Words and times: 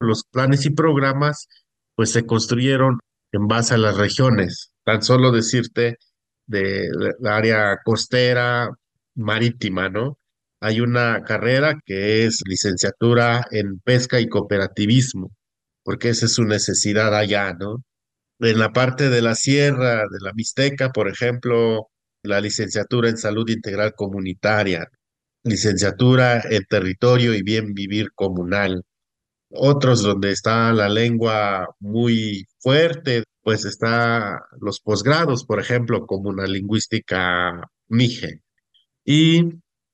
los 0.00 0.24
planes 0.24 0.66
y 0.66 0.70
programas 0.70 1.48
pues 1.94 2.12
se 2.12 2.26
construyeron 2.26 2.98
en 3.32 3.46
base 3.46 3.74
a 3.74 3.78
las 3.78 3.96
regiones. 3.96 4.72
Tan 4.84 5.02
solo 5.02 5.30
decirte 5.30 5.98
de 6.46 6.88
la 7.20 7.36
área 7.36 7.78
costera, 7.84 8.70
marítima, 9.14 9.88
¿no? 9.88 10.18
Hay 10.60 10.80
una 10.80 11.22
carrera 11.24 11.78
que 11.84 12.24
es 12.24 12.40
licenciatura 12.46 13.46
en 13.50 13.78
pesca 13.80 14.20
y 14.20 14.28
cooperativismo, 14.28 15.30
porque 15.84 16.10
esa 16.10 16.26
es 16.26 16.34
su 16.34 16.44
necesidad 16.44 17.14
allá, 17.14 17.54
¿no? 17.54 17.84
En 18.40 18.58
la 18.58 18.72
parte 18.72 19.10
de 19.10 19.22
la 19.22 19.34
sierra, 19.34 19.96
de 20.10 20.18
la 20.20 20.32
Mixteca, 20.34 20.90
por 20.90 21.08
ejemplo, 21.08 21.88
la 22.22 22.40
licenciatura 22.40 23.08
en 23.08 23.18
salud 23.18 23.48
integral 23.48 23.94
comunitaria, 23.94 24.88
licenciatura 25.44 26.40
en 26.40 26.64
territorio 26.64 27.34
y 27.34 27.42
bien 27.42 27.74
vivir 27.74 28.12
comunal. 28.14 28.82
Otros 29.50 30.02
donde 30.02 30.30
está 30.30 30.72
la 30.72 30.88
lengua 30.88 31.68
muy 31.80 32.46
fuerte, 32.58 33.24
pues 33.42 33.64
está 33.64 34.40
los 34.60 34.80
posgrados, 34.80 35.44
por 35.44 35.60
ejemplo, 35.60 36.06
como 36.06 36.30
una 36.30 36.46
lingüística 36.46 37.68
MIGE. 37.88 38.42
Y 39.04 39.44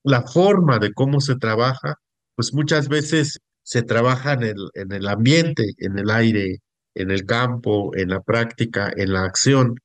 la 0.03 0.23
forma 0.23 0.79
de 0.79 0.93
cómo 0.93 1.21
se 1.21 1.37
trabaja, 1.37 1.97
pues 2.35 2.53
muchas 2.53 2.89
veces 2.89 3.41
se 3.63 3.83
trabaja 3.83 4.35
en 4.35 4.43
el, 4.43 4.71
en 4.75 4.93
el 4.93 5.09
ambiente, 5.09 5.73
en 5.79 5.99
el 5.99 6.11
aire, 6.11 6.61
en 6.95 7.11
el 7.11 7.25
campo, 7.25 7.97
en 7.97 8.11
la 8.11 8.21
práctica, 8.21 8.93
en 8.95 9.13
la 9.13 9.25
acción. 9.25 9.77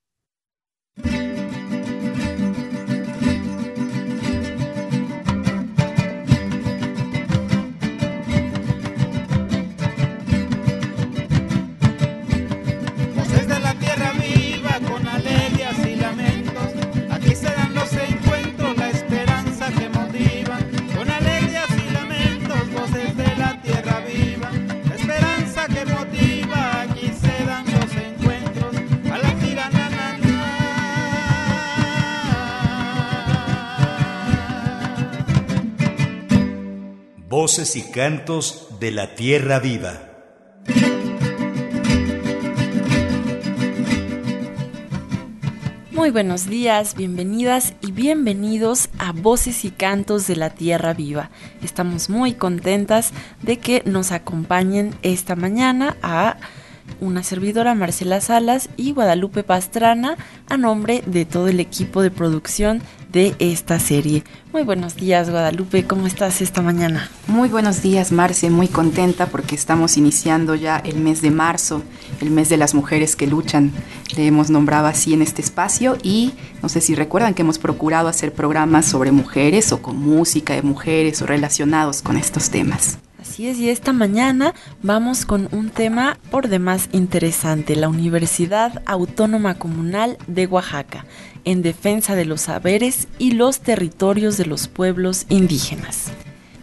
Voces 37.51 37.75
y 37.75 37.81
cantos 37.81 38.79
de 38.79 38.91
la 38.91 39.13
tierra 39.13 39.59
viva. 39.59 39.99
Muy 45.91 46.11
buenos 46.11 46.47
días, 46.47 46.95
bienvenidas 46.95 47.73
y 47.81 47.91
bienvenidos 47.91 48.87
a 48.99 49.11
Voces 49.11 49.65
y 49.65 49.71
Cantos 49.71 50.27
de 50.27 50.37
la 50.37 50.51
Tierra 50.51 50.93
Viva. 50.93 51.29
Estamos 51.61 52.09
muy 52.09 52.35
contentas 52.35 53.11
de 53.41 53.59
que 53.59 53.83
nos 53.85 54.13
acompañen 54.13 54.95
esta 55.01 55.35
mañana 55.35 55.97
a 56.01 56.37
una 56.99 57.23
servidora 57.23 57.75
Marcela 57.75 58.21
Salas 58.21 58.69
y 58.77 58.91
Guadalupe 58.91 59.43
Pastrana 59.43 60.17
a 60.47 60.57
nombre 60.57 61.03
de 61.05 61.25
todo 61.25 61.47
el 61.47 61.59
equipo 61.59 62.01
de 62.01 62.11
producción 62.11 62.81
de 63.11 63.35
esta 63.39 63.79
serie. 63.79 64.23
Muy 64.53 64.63
buenos 64.63 64.95
días 64.95 65.29
Guadalupe, 65.29 65.85
¿cómo 65.85 66.07
estás 66.07 66.41
esta 66.41 66.61
mañana? 66.61 67.09
Muy 67.27 67.49
buenos 67.49 67.81
días 67.81 68.11
Marce, 68.11 68.49
muy 68.49 68.67
contenta 68.67 69.27
porque 69.27 69.55
estamos 69.55 69.97
iniciando 69.97 70.55
ya 70.55 70.77
el 70.77 70.97
mes 70.97 71.21
de 71.21 71.31
marzo, 71.31 71.83
el 72.21 72.31
mes 72.31 72.49
de 72.49 72.57
las 72.57 72.73
mujeres 72.73 73.15
que 73.15 73.27
luchan. 73.27 73.71
Le 74.15 74.27
hemos 74.27 74.49
nombrado 74.49 74.87
así 74.87 75.13
en 75.13 75.21
este 75.21 75.41
espacio 75.41 75.97
y 76.03 76.33
no 76.61 76.69
sé 76.69 76.81
si 76.81 76.95
recuerdan 76.95 77.33
que 77.33 77.41
hemos 77.41 77.59
procurado 77.59 78.07
hacer 78.07 78.33
programas 78.33 78.85
sobre 78.85 79.11
mujeres 79.11 79.71
o 79.71 79.81
con 79.81 79.97
música 79.97 80.53
de 80.53 80.61
mujeres 80.61 81.21
o 81.21 81.25
relacionados 81.25 82.01
con 82.01 82.17
estos 82.17 82.49
temas. 82.49 82.97
Es, 83.39 83.59
y 83.59 83.69
esta 83.69 83.93
mañana 83.93 84.53
vamos 84.83 85.25
con 85.25 85.47
un 85.53 85.69
tema 85.69 86.17
por 86.31 86.49
demás 86.49 86.89
interesante, 86.91 87.77
la 87.77 87.87
Universidad 87.87 88.81
Autónoma 88.85 89.55
Comunal 89.55 90.17
de 90.27 90.47
Oaxaca, 90.47 91.05
en 91.45 91.61
defensa 91.61 92.15
de 92.15 92.25
los 92.25 92.41
saberes 92.41 93.07
y 93.19 93.31
los 93.31 93.61
territorios 93.61 94.35
de 94.35 94.45
los 94.47 94.67
pueblos 94.67 95.27
indígenas. 95.29 96.11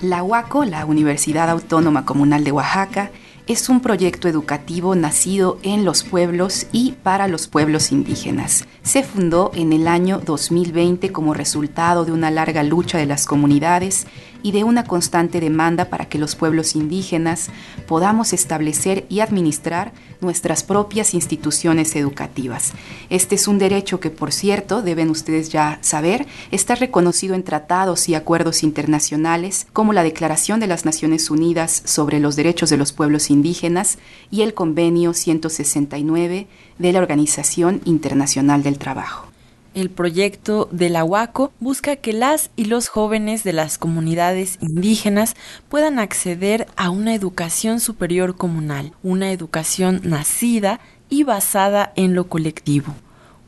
La 0.02 0.22
UACO, 0.22 0.66
la 0.66 0.84
Universidad 0.84 1.48
Autónoma 1.48 2.04
Comunal 2.04 2.44
de 2.44 2.52
Oaxaca, 2.52 3.10
es 3.48 3.70
un 3.70 3.80
proyecto 3.80 4.28
educativo 4.28 4.94
nacido 4.94 5.58
en 5.62 5.86
los 5.86 6.02
pueblos 6.02 6.66
y 6.70 6.92
para 7.02 7.28
los 7.28 7.48
pueblos 7.48 7.92
indígenas. 7.92 8.66
Se 8.82 9.02
fundó 9.02 9.50
en 9.54 9.72
el 9.72 9.88
año 9.88 10.20
2020 10.22 11.12
como 11.12 11.32
resultado 11.32 12.04
de 12.04 12.12
una 12.12 12.30
larga 12.30 12.62
lucha 12.62 12.98
de 12.98 13.06
las 13.06 13.24
comunidades 13.24 14.06
y 14.42 14.52
de 14.52 14.64
una 14.64 14.84
constante 14.84 15.40
demanda 15.40 15.86
para 15.86 16.06
que 16.06 16.18
los 16.18 16.36
pueblos 16.36 16.76
indígenas 16.76 17.50
podamos 17.86 18.32
establecer 18.32 19.06
y 19.08 19.20
administrar 19.20 19.92
nuestras 20.20 20.64
propias 20.64 21.14
instituciones 21.14 21.94
educativas. 21.96 22.72
Este 23.10 23.34
es 23.34 23.48
un 23.48 23.58
derecho 23.58 24.00
que, 24.00 24.10
por 24.10 24.32
cierto, 24.32 24.82
deben 24.82 25.10
ustedes 25.10 25.50
ya 25.50 25.78
saber, 25.80 26.26
está 26.50 26.74
reconocido 26.74 27.34
en 27.34 27.44
tratados 27.44 28.08
y 28.08 28.14
acuerdos 28.14 28.62
internacionales 28.62 29.66
como 29.72 29.92
la 29.92 30.02
Declaración 30.02 30.60
de 30.60 30.66
las 30.66 30.84
Naciones 30.84 31.30
Unidas 31.30 31.82
sobre 31.84 32.20
los 32.20 32.36
Derechos 32.36 32.70
de 32.70 32.76
los 32.76 32.92
Pueblos 32.92 33.30
Indígenas 33.30 33.98
y 34.30 34.42
el 34.42 34.54
Convenio 34.54 35.14
169 35.14 36.46
de 36.78 36.92
la 36.92 36.98
Organización 36.98 37.80
Internacional 37.84 38.62
del 38.62 38.78
Trabajo. 38.78 39.37
El 39.78 39.90
proyecto 39.90 40.68
de 40.72 40.88
la 40.88 41.04
UACO 41.04 41.52
busca 41.60 41.94
que 41.94 42.12
las 42.12 42.50
y 42.56 42.64
los 42.64 42.88
jóvenes 42.88 43.44
de 43.44 43.52
las 43.52 43.78
comunidades 43.78 44.58
indígenas 44.60 45.36
puedan 45.68 46.00
acceder 46.00 46.66
a 46.74 46.90
una 46.90 47.14
educación 47.14 47.78
superior 47.78 48.36
comunal, 48.36 48.92
una 49.04 49.30
educación 49.30 50.00
nacida 50.02 50.80
y 51.08 51.22
basada 51.22 51.92
en 51.94 52.16
lo 52.16 52.26
colectivo, 52.26 52.92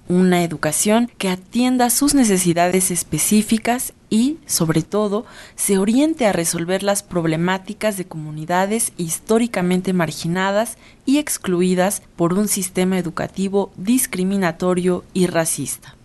una 0.06 0.44
educación 0.44 1.10
que 1.18 1.30
atienda 1.30 1.90
sus 1.90 2.14
necesidades 2.14 2.92
específicas 2.92 3.92
y, 4.08 4.38
sobre 4.46 4.82
todo, 4.82 5.26
se 5.56 5.78
oriente 5.78 6.26
a 6.26 6.32
resolver 6.32 6.84
las 6.84 7.02
problemáticas 7.02 7.96
de 7.96 8.04
comunidades 8.04 8.92
históricamente 8.96 9.92
marginadas 9.92 10.78
y 11.04 11.18
excluidas 11.18 12.02
por 12.14 12.34
un 12.34 12.46
sistema 12.46 12.98
educativo 12.98 13.72
discriminatorio 13.76 15.02
y 15.12 15.26
racista. 15.26 15.96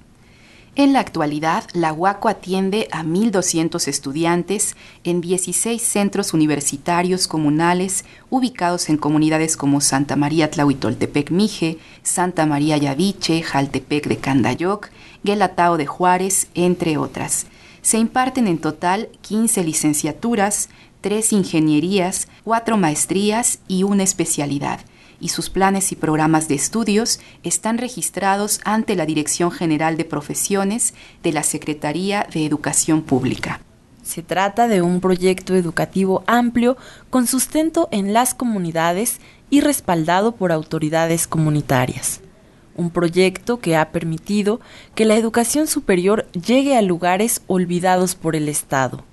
En 0.77 0.91
la 0.91 0.99
actualidad, 0.99 1.63
la 1.71 1.93
UACO 1.93 2.27
atiende 2.27 2.89
a 2.91 3.01
1.200 3.01 3.87
estudiantes 3.87 4.75
en 5.05 5.21
16 5.21 5.81
centros 5.81 6.33
universitarios 6.33 7.29
comunales 7.29 8.03
ubicados 8.29 8.89
en 8.89 8.97
comunidades 8.97 9.55
como 9.55 9.79
Santa 9.79 10.17
María 10.17 10.51
Tlahuitoltepec 10.51 11.31
Mije, 11.31 11.77
Santa 12.03 12.45
María 12.45 12.75
Yaviche, 12.75 13.41
Jaltepec 13.41 14.07
de 14.07 14.17
Candayoc, 14.17 14.89
Guelatao 15.23 15.77
de 15.77 15.85
Juárez, 15.85 16.49
entre 16.55 16.97
otras. 16.97 17.45
Se 17.81 17.97
imparten 17.97 18.45
en 18.45 18.57
total 18.57 19.07
15 19.21 19.63
licenciaturas, 19.63 20.67
3 20.99 21.31
ingenierías, 21.31 22.27
4 22.43 22.75
maestrías 22.75 23.59
y 23.69 23.83
una 23.83 24.03
especialidad 24.03 24.81
y 25.19 25.29
sus 25.29 25.49
planes 25.49 25.91
y 25.91 25.95
programas 25.95 26.47
de 26.47 26.55
estudios 26.55 27.19
están 27.43 27.77
registrados 27.77 28.59
ante 28.63 28.95
la 28.95 29.05
Dirección 29.05 29.51
General 29.51 29.97
de 29.97 30.05
Profesiones 30.05 30.93
de 31.23 31.31
la 31.31 31.43
Secretaría 31.43 32.27
de 32.33 32.45
Educación 32.45 33.01
Pública. 33.01 33.61
Se 34.03 34.21
trata 34.21 34.67
de 34.67 34.83
un 34.83 35.01
proyecto 35.01 35.55
educativo 35.55 36.23
amplio 36.27 36.77
con 37.09 37.25
sustento 37.25 37.89
en 37.91 38.13
las 38.13 38.35
comunidades 38.35 39.19
y 39.49 39.61
respaldado 39.61 40.33
por 40.33 40.51
autoridades 40.51 41.25
comunitarias. 41.27 42.21
Un 42.75 42.91
proyecto 42.91 43.59
que 43.59 43.75
ha 43.75 43.91
permitido 43.91 44.59
que 44.93 45.05
la 45.05 45.15
educación 45.15 45.65
superior 45.65 46.27
llegue 46.33 46.77
a 46.77 46.83
lugares 46.83 47.41
olvidados 47.47 48.15
por 48.15 48.35
el 48.35 48.47
Estado. 48.47 49.03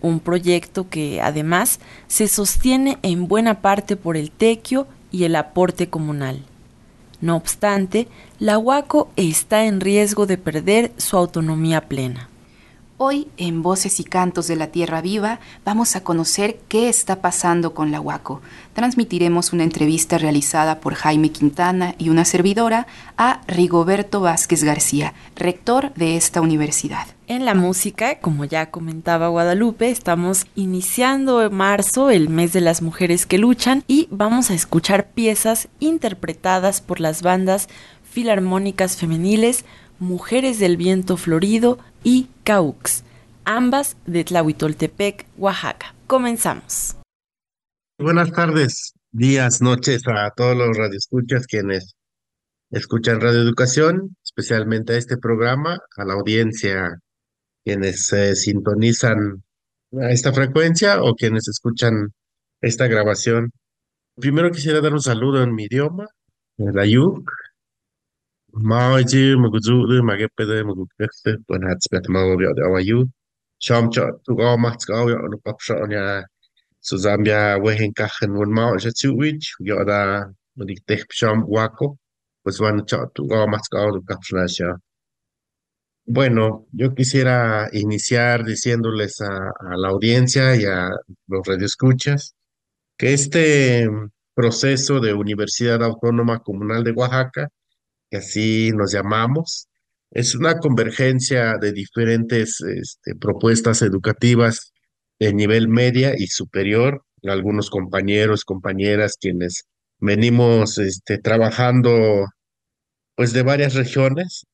Un 0.00 0.20
proyecto 0.20 0.88
que, 0.88 1.20
además, 1.20 1.80
se 2.06 2.28
sostiene 2.28 2.98
en 3.02 3.26
buena 3.26 3.60
parte 3.60 3.96
por 3.96 4.16
el 4.16 4.30
tequio 4.30 4.86
y 5.14 5.22
el 5.22 5.36
aporte 5.36 5.88
comunal. 5.88 6.42
No 7.20 7.36
obstante, 7.36 8.08
la 8.40 8.58
Huaco 8.58 9.12
está 9.14 9.64
en 9.64 9.80
riesgo 9.80 10.26
de 10.26 10.38
perder 10.38 10.92
su 10.96 11.16
autonomía 11.16 11.88
plena. 11.88 12.28
Hoy, 12.96 13.26
en 13.38 13.64
Voces 13.64 13.98
y 13.98 14.04
Cantos 14.04 14.46
de 14.46 14.54
la 14.54 14.68
Tierra 14.68 15.00
Viva, 15.00 15.40
vamos 15.64 15.96
a 15.96 16.04
conocer 16.04 16.60
qué 16.68 16.88
está 16.88 17.20
pasando 17.20 17.74
con 17.74 17.90
la 17.90 18.00
Huaco. 18.00 18.40
Transmitiremos 18.72 19.52
una 19.52 19.64
entrevista 19.64 20.16
realizada 20.16 20.78
por 20.78 20.94
Jaime 20.94 21.30
Quintana 21.30 21.96
y 21.98 22.10
una 22.10 22.24
servidora 22.24 22.86
a 23.16 23.40
Rigoberto 23.48 24.20
Vázquez 24.20 24.62
García, 24.62 25.12
rector 25.34 25.92
de 25.94 26.16
esta 26.16 26.40
universidad. 26.40 27.08
En 27.26 27.44
la 27.44 27.54
música, 27.54 28.20
como 28.20 28.44
ya 28.44 28.70
comentaba 28.70 29.26
Guadalupe, 29.26 29.90
estamos 29.90 30.46
iniciando 30.54 31.42
en 31.42 31.52
marzo 31.52 32.10
el 32.10 32.28
mes 32.28 32.52
de 32.52 32.60
las 32.60 32.80
mujeres 32.80 33.26
que 33.26 33.38
luchan 33.38 33.82
y 33.88 34.06
vamos 34.12 34.50
a 34.50 34.54
escuchar 34.54 35.08
piezas 35.08 35.66
interpretadas 35.80 36.80
por 36.80 37.00
las 37.00 37.22
bandas 37.22 37.68
filarmónicas 38.04 38.96
femeniles 38.96 39.64
Mujeres 40.00 40.58
del 40.58 40.76
Viento 40.76 41.16
Florido 41.16 41.78
y 42.04 42.28
Caux, 42.44 43.02
ambas 43.44 43.96
de 44.06 44.22
Tlahuitoltepec, 44.22 45.26
Oaxaca. 45.36 45.94
Comenzamos. 46.06 46.96
Buenas 47.98 48.30
tardes, 48.32 48.92
días, 49.10 49.62
noches 49.62 50.02
a 50.06 50.30
todos 50.30 50.56
los 50.56 50.76
radioescuchas 50.76 51.46
quienes 51.46 51.96
escuchan 52.70 53.20
Radio 53.20 53.40
Educación, 53.40 54.16
especialmente 54.22 54.92
a 54.92 54.98
este 54.98 55.16
programa, 55.16 55.78
a 55.96 56.04
la 56.04 56.14
audiencia 56.14 57.00
quienes 57.64 58.06
se 58.06 58.36
sintonizan 58.36 59.42
a 60.00 60.10
esta 60.10 60.32
frecuencia 60.32 61.02
o 61.02 61.14
quienes 61.14 61.48
escuchan 61.48 62.12
esta 62.60 62.86
grabación. 62.86 63.52
Primero 64.16 64.50
quisiera 64.50 64.80
dar 64.80 64.92
un 64.92 65.00
saludo 65.00 65.42
en 65.42 65.54
mi 65.54 65.64
idioma, 65.64 66.06
el 66.58 66.78
Ayuk, 66.78 67.30
Bueno, 86.06 86.66
yo 86.70 86.94
quisiera 86.94 87.68
iniciar 87.72 88.44
diciéndoles 88.44 89.20
a, 89.20 89.52
a 89.58 89.76
la 89.76 89.88
audiencia 89.88 90.54
y 90.54 90.64
a 90.64 90.90
los 91.26 91.46
radioescuchas 91.46 92.34
que 92.96 93.14
este 93.14 93.88
proceso 94.34 95.00
de 95.00 95.14
Universidad 95.14 95.82
Autónoma 95.82 96.40
Comunal 96.40 96.84
de 96.84 96.92
Oaxaca 96.92 97.48
así 98.16 98.70
nos 98.72 98.92
llamamos. 98.92 99.68
Es 100.10 100.34
una 100.34 100.58
convergencia 100.58 101.58
de 101.58 101.72
diferentes 101.72 102.60
este, 102.60 103.14
propuestas 103.16 103.82
educativas 103.82 104.72
de 105.18 105.32
nivel 105.32 105.68
media 105.68 106.14
y 106.16 106.26
superior, 106.28 107.04
algunos 107.24 107.70
compañeros, 107.70 108.44
compañeras, 108.44 109.16
quienes 109.20 109.64
venimos 109.98 110.78
este, 110.78 111.18
trabajando 111.18 112.26
pues 113.16 113.32
de 113.32 113.42
varias 113.42 113.74
regiones 113.74 114.46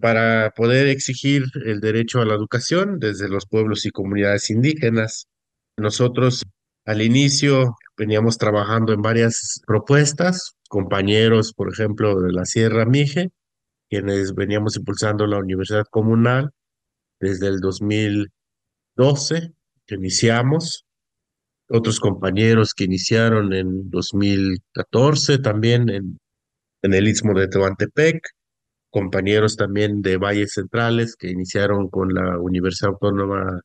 para 0.00 0.50
poder 0.50 0.88
exigir 0.88 1.44
el 1.64 1.80
derecho 1.80 2.20
a 2.20 2.24
la 2.24 2.34
educación 2.34 2.98
desde 2.98 3.28
los 3.28 3.46
pueblos 3.46 3.86
y 3.86 3.90
comunidades 3.90 4.50
indígenas. 4.50 5.28
Nosotros 5.76 6.42
al 6.84 7.02
inicio 7.02 7.76
veníamos 7.96 8.38
trabajando 8.38 8.92
en 8.92 9.02
varias 9.02 9.60
propuestas, 9.66 10.56
compañeros, 10.68 11.52
por 11.52 11.72
ejemplo, 11.72 12.20
de 12.20 12.32
la 12.32 12.44
Sierra 12.44 12.84
Mije, 12.84 13.30
quienes 13.88 14.34
veníamos 14.34 14.76
impulsando 14.76 15.26
la 15.26 15.38
Universidad 15.38 15.84
Comunal 15.90 16.50
desde 17.20 17.48
el 17.48 17.60
2012, 17.60 19.52
que 19.86 19.94
iniciamos, 19.94 20.84
otros 21.68 22.00
compañeros 22.00 22.74
que 22.74 22.84
iniciaron 22.84 23.52
en 23.52 23.90
2014 23.90 25.38
también 25.38 25.88
en, 25.88 26.18
en 26.82 26.94
el 26.94 27.08
Istmo 27.08 27.38
de 27.38 27.48
Tehuantepec, 27.48 28.20
compañeros 28.90 29.56
también 29.56 30.02
de 30.02 30.18
Valles 30.18 30.52
Centrales 30.52 31.16
que 31.16 31.30
iniciaron 31.30 31.88
con 31.88 32.12
la 32.14 32.38
Universidad 32.38 32.92
Autónoma 32.92 33.60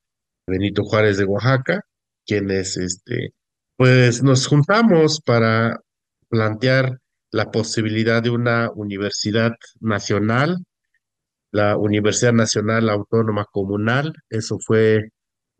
Benito 0.47 0.83
Juárez 0.83 1.17
de 1.17 1.25
Oaxaca, 1.25 1.81
quienes 2.25 2.77
este, 2.77 3.33
pues 3.77 4.23
nos 4.23 4.47
juntamos 4.47 5.21
para 5.21 5.79
plantear 6.29 6.99
la 7.31 7.51
posibilidad 7.51 8.23
de 8.23 8.29
una 8.29 8.71
universidad 8.73 9.53
nacional, 9.79 10.65
la 11.51 11.77
Universidad 11.77 12.33
Nacional 12.33 12.89
Autónoma 12.89 13.45
Comunal. 13.51 14.13
Eso 14.29 14.57
fue 14.59 15.09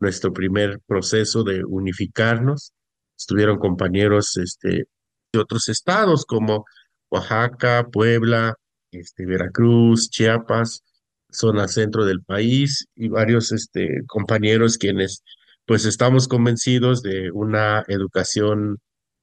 nuestro 0.00 0.32
primer 0.32 0.80
proceso 0.86 1.44
de 1.44 1.64
unificarnos. 1.64 2.72
Estuvieron 3.18 3.58
compañeros 3.58 4.36
este, 4.36 4.86
de 5.32 5.38
otros 5.38 5.68
estados 5.68 6.24
como 6.24 6.64
Oaxaca, 7.10 7.86
Puebla, 7.92 8.54
este, 8.92 9.26
Veracruz, 9.26 10.10
Chiapas, 10.10 10.82
zona 11.30 11.68
centro 11.68 12.04
del 12.04 12.22
país 12.22 12.86
y 12.94 13.08
varios 13.08 13.52
este, 13.52 14.02
compañeros 14.06 14.78
quienes 14.78 15.22
pues 15.66 15.84
estamos 15.84 16.26
convencidos 16.26 17.02
de 17.02 17.30
una 17.30 17.84
educación 17.86 18.78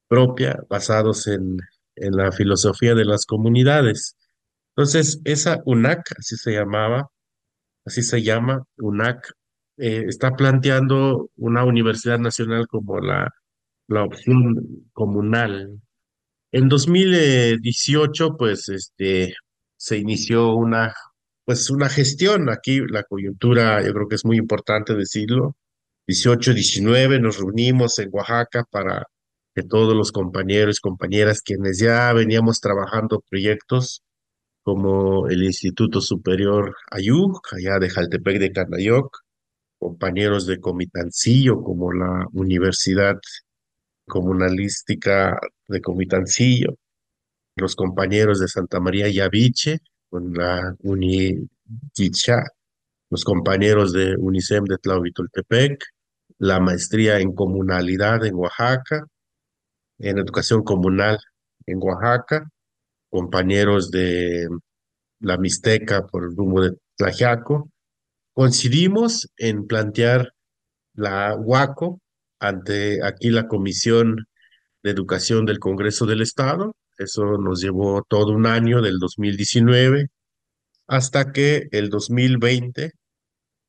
propia 0.08 0.60
basados 0.68 1.26
en, 1.26 1.58
en 1.96 2.16
la 2.16 2.32
filosofía 2.32 2.94
de 2.94 3.04
las 3.04 3.26
comunidades. 3.26 4.16
Entonces, 4.76 5.20
esa 5.24 5.60
UNAC, 5.64 6.12
así 6.18 6.36
se 6.36 6.52
llamaba, 6.52 7.08
así 7.84 8.02
se 8.02 8.22
llama, 8.22 8.64
UNAC, 8.78 9.32
eh, 9.78 10.04
está 10.08 10.32
planteando 10.32 11.30
una 11.36 11.64
universidad 11.64 12.18
nacional 12.18 12.66
como 12.68 13.00
la, 13.00 13.32
la 13.88 14.04
opción 14.04 14.88
comunal. 14.92 15.80
En 16.52 16.68
2018, 16.68 18.36
pues, 18.36 18.68
este, 18.68 19.34
se 19.76 19.98
inició 19.98 20.54
una, 20.54 20.94
pues, 21.44 21.70
una 21.70 21.88
gestión. 21.88 22.48
Aquí 22.50 22.80
la 22.88 23.04
coyuntura, 23.04 23.82
yo 23.84 23.92
creo 23.94 24.08
que 24.08 24.16
es 24.16 24.24
muy 24.24 24.36
importante 24.38 24.94
decirlo. 24.94 25.56
18, 26.06 26.54
19 26.54 27.20
nos 27.20 27.38
reunimos 27.38 27.98
en 27.98 28.08
Oaxaca 28.12 28.64
para 28.70 29.04
que 29.58 29.64
todos 29.64 29.96
los 29.96 30.12
compañeros 30.12 30.78
y 30.78 30.80
compañeras 30.80 31.42
quienes 31.42 31.80
ya 31.80 32.12
veníamos 32.12 32.60
trabajando 32.60 33.24
proyectos 33.28 34.04
como 34.62 35.26
el 35.26 35.42
Instituto 35.42 36.00
Superior 36.00 36.76
Ayuk, 36.92 37.40
allá 37.52 37.80
de 37.80 37.90
Jaltepec 37.90 38.38
de 38.38 38.52
Canayoc, 38.52 39.18
compañeros 39.76 40.46
de 40.46 40.60
Comitancillo, 40.60 41.60
como 41.60 41.92
la 41.92 42.28
Universidad 42.32 43.16
Comunalística 44.06 45.36
de 45.66 45.80
Comitancillo, 45.80 46.76
los 47.56 47.74
compañeros 47.74 48.38
de 48.38 48.46
Santa 48.46 48.78
María 48.78 49.08
Yaviche, 49.08 49.80
con 50.08 50.34
la 50.34 50.72
UNIGICHA, 50.84 52.44
los 53.10 53.24
compañeros 53.24 53.92
de 53.92 54.14
UNICEM 54.16 54.66
de 54.66 54.78
Tlahuitoltepec, 54.78 55.82
la 56.38 56.60
maestría 56.60 57.18
en 57.18 57.34
comunalidad 57.34 58.24
en 58.24 58.36
Oaxaca, 58.36 59.08
en 59.98 60.18
educación 60.18 60.62
comunal 60.62 61.18
en 61.66 61.78
Oaxaca, 61.80 62.48
compañeros 63.10 63.90
de 63.90 64.48
la 65.20 65.36
Mixteca 65.38 66.06
por 66.06 66.24
el 66.24 66.36
rumbo 66.36 66.62
de 66.62 66.76
Tlajiaco, 66.96 67.70
coincidimos 68.32 69.28
en 69.36 69.66
plantear 69.66 70.32
la 70.94 71.36
UACO 71.36 72.00
ante 72.40 73.04
aquí 73.04 73.30
la 73.30 73.48
Comisión 73.48 74.26
de 74.82 74.90
Educación 74.90 75.46
del 75.46 75.58
Congreso 75.58 76.06
del 76.06 76.22
Estado. 76.22 76.72
Eso 76.98 77.38
nos 77.38 77.60
llevó 77.60 78.02
todo 78.08 78.32
un 78.32 78.46
año 78.46 78.82
del 78.82 78.98
2019 78.98 80.08
hasta 80.86 81.32
que 81.32 81.68
el 81.72 81.90
2020, 81.90 82.92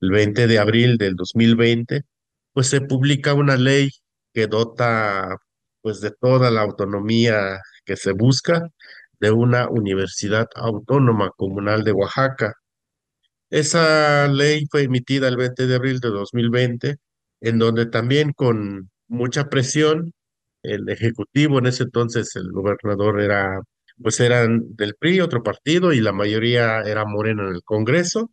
el 0.02 0.12
20 0.12 0.48
de 0.48 0.60
abril 0.60 0.98
del 0.98 1.16
2020, 1.16 2.04
pues 2.54 2.68
se 2.68 2.82
publica 2.82 3.34
una 3.34 3.58
ley 3.58 3.90
que 4.34 4.48
dota 4.48 5.38
pues 5.82 6.02
de 6.02 6.12
toda 6.12 6.52
la 6.52 6.62
autonomía 6.62 7.60
que 7.86 7.96
se 7.98 8.12
busca 8.14 8.68
de 9.20 9.32
una 9.32 9.70
universidad 9.70 10.48
autónoma 10.56 11.32
comunal 11.38 11.84
de 11.84 11.92
Oaxaca. 11.92 12.54
Esa 13.50 14.28
ley 14.28 14.66
fue 14.72 14.84
emitida 14.84 15.28
el 15.28 15.38
20 15.38 15.68
de 15.68 15.76
abril 15.76 16.00
de 16.00 16.10
2020, 16.10 16.98
en 17.42 17.60
donde 17.60 17.86
también 17.88 18.34
con 18.34 18.90
mucha 19.08 19.50
presión, 19.50 20.14
el 20.64 20.90
ejecutivo 20.90 21.60
en 21.60 21.68
ese 21.68 21.84
entonces, 21.84 22.36
el 22.36 22.52
gobernador 22.52 23.22
era, 23.22 23.62
pues 24.02 24.20
eran 24.20 24.62
del 24.76 24.96
PRI, 24.96 25.22
otro 25.22 25.44
partido, 25.44 25.94
y 25.94 26.02
la 26.02 26.14
mayoría 26.14 26.82
era 26.82 27.06
morena 27.06 27.44
en 27.48 27.56
el 27.56 27.64
Congreso. 27.64 28.32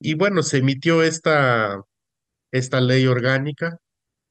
Y 0.00 0.14
bueno, 0.14 0.42
se 0.42 0.58
emitió 0.58 1.02
esta, 1.02 1.80
esta 2.52 2.80
ley 2.80 3.06
orgánica 3.06 3.78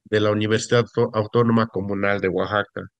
de 0.04 0.20
la 0.20 0.30
Universidad 0.30 0.86
Autónoma 1.12 1.66
Comunal 1.68 2.20
de 2.20 2.28
Oaxaca. 2.28 2.90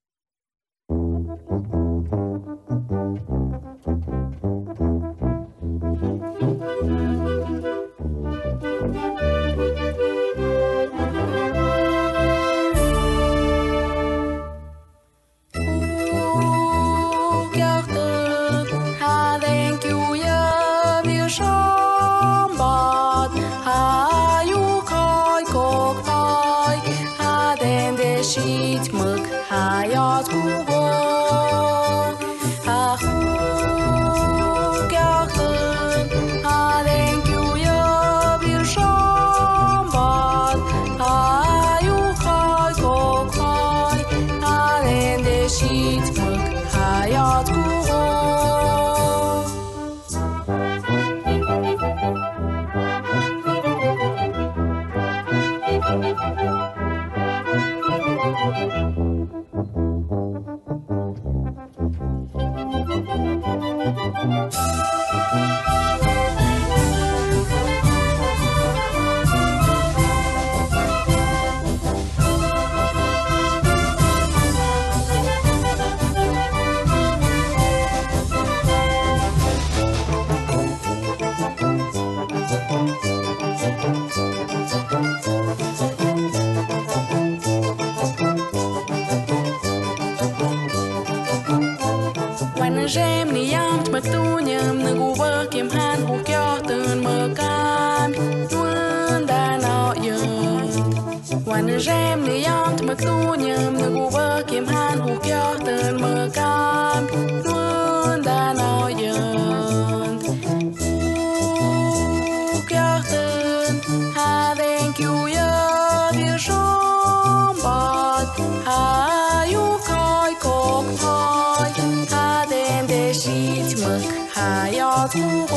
알려주고 124.80 125.54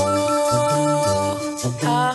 다 1.82 2.14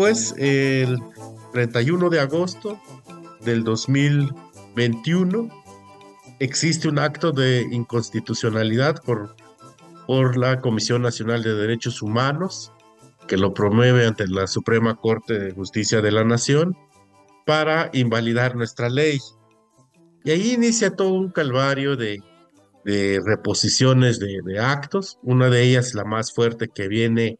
？Después, 0.00 0.34
el 0.38 0.98
31 1.52 2.08
de 2.08 2.20
agosto 2.20 2.80
del 3.44 3.64
2021, 3.64 5.48
existe 6.38 6.88
un 6.88 6.98
acto 6.98 7.32
de 7.32 7.66
inconstitucionalidad 7.70 9.02
por, 9.02 9.36
por 10.06 10.38
la 10.38 10.62
Comisión 10.62 11.02
Nacional 11.02 11.42
de 11.42 11.54
Derechos 11.54 12.00
Humanos, 12.00 12.72
que 13.28 13.36
lo 13.36 13.52
promueve 13.52 14.06
ante 14.06 14.26
la 14.26 14.46
Suprema 14.46 14.96
Corte 14.96 15.38
de 15.38 15.52
Justicia 15.52 16.00
de 16.00 16.12
la 16.12 16.24
Nación 16.24 16.78
para 17.44 17.90
invalidar 17.92 18.56
nuestra 18.56 18.88
ley. 18.88 19.18
Y 20.24 20.30
ahí 20.30 20.52
inicia 20.52 20.96
todo 20.96 21.12
un 21.12 21.30
calvario 21.30 21.96
de, 21.96 22.22
reposiciones 23.26 24.18
de, 24.18 24.40
de 24.46 24.58
actos, 24.60 25.18
una 25.22 25.50
de 25.50 25.62
ellas 25.62 25.92
la 25.92 26.04
más 26.04 26.32
fuerte 26.32 26.68
que 26.68 26.88
viene 26.88 27.38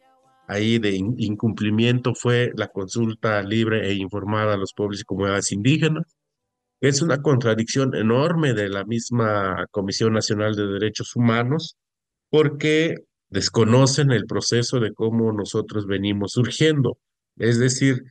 ahí 0.51 0.79
de 0.79 0.95
incumplimiento 0.95 2.13
fue 2.13 2.51
la 2.57 2.67
consulta 2.67 3.41
libre 3.41 3.87
e 3.89 3.93
informada 3.93 4.53
a 4.55 4.57
los 4.57 4.73
pueblos 4.73 4.99
y 4.99 5.05
comunidades 5.05 5.53
indígenas. 5.53 6.17
Es 6.81 7.01
una 7.01 7.21
contradicción 7.21 7.95
enorme 7.95 8.53
de 8.53 8.67
la 8.67 8.83
misma 8.83 9.65
Comisión 9.71 10.13
Nacional 10.13 10.55
de 10.55 10.67
Derechos 10.67 11.15
Humanos 11.15 11.77
porque 12.29 12.95
desconocen 13.29 14.11
el 14.11 14.25
proceso 14.25 14.81
de 14.81 14.93
cómo 14.93 15.31
nosotros 15.31 15.87
venimos 15.87 16.33
surgiendo. 16.33 16.97
Es 17.37 17.57
decir, 17.57 18.01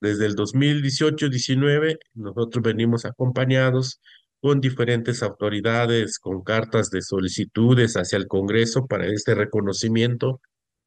desde 0.00 0.26
el 0.26 0.34
2018-19 0.34 1.98
nosotros 2.14 2.62
venimos 2.64 3.04
acompañados 3.04 4.00
con 4.40 4.60
diferentes 4.60 5.22
autoridades, 5.22 6.18
con 6.18 6.42
cartas 6.42 6.90
de 6.90 7.02
solicitudes 7.02 7.94
hacia 7.94 8.18
el 8.18 8.26
Congreso 8.26 8.86
para 8.88 9.06
este 9.06 9.36
reconocimiento 9.36 10.40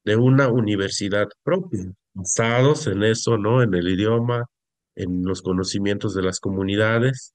de 0.07 0.15
una 0.15 0.47
universidad 0.47 1.27
propia, 1.43 1.83
basados 2.13 2.87
en 2.87 3.03
eso, 3.03 3.37
¿no? 3.37 3.61
En 3.61 3.73
el 3.73 3.89
idioma, 3.89 4.45
en 4.95 5.25
los 5.25 5.41
conocimientos 5.41 6.15
de 6.15 6.21
las 6.23 6.39
comunidades. 6.39 7.33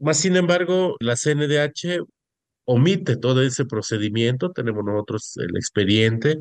Más 0.00 0.20
sin 0.20 0.34
embargo, 0.36 0.96
la 1.00 1.16
CNDH 1.16 2.02
omite 2.64 3.16
todo 3.16 3.42
ese 3.42 3.66
procedimiento, 3.66 4.52
tenemos 4.52 4.82
nosotros 4.86 5.36
el 5.36 5.54
expediente, 5.54 6.38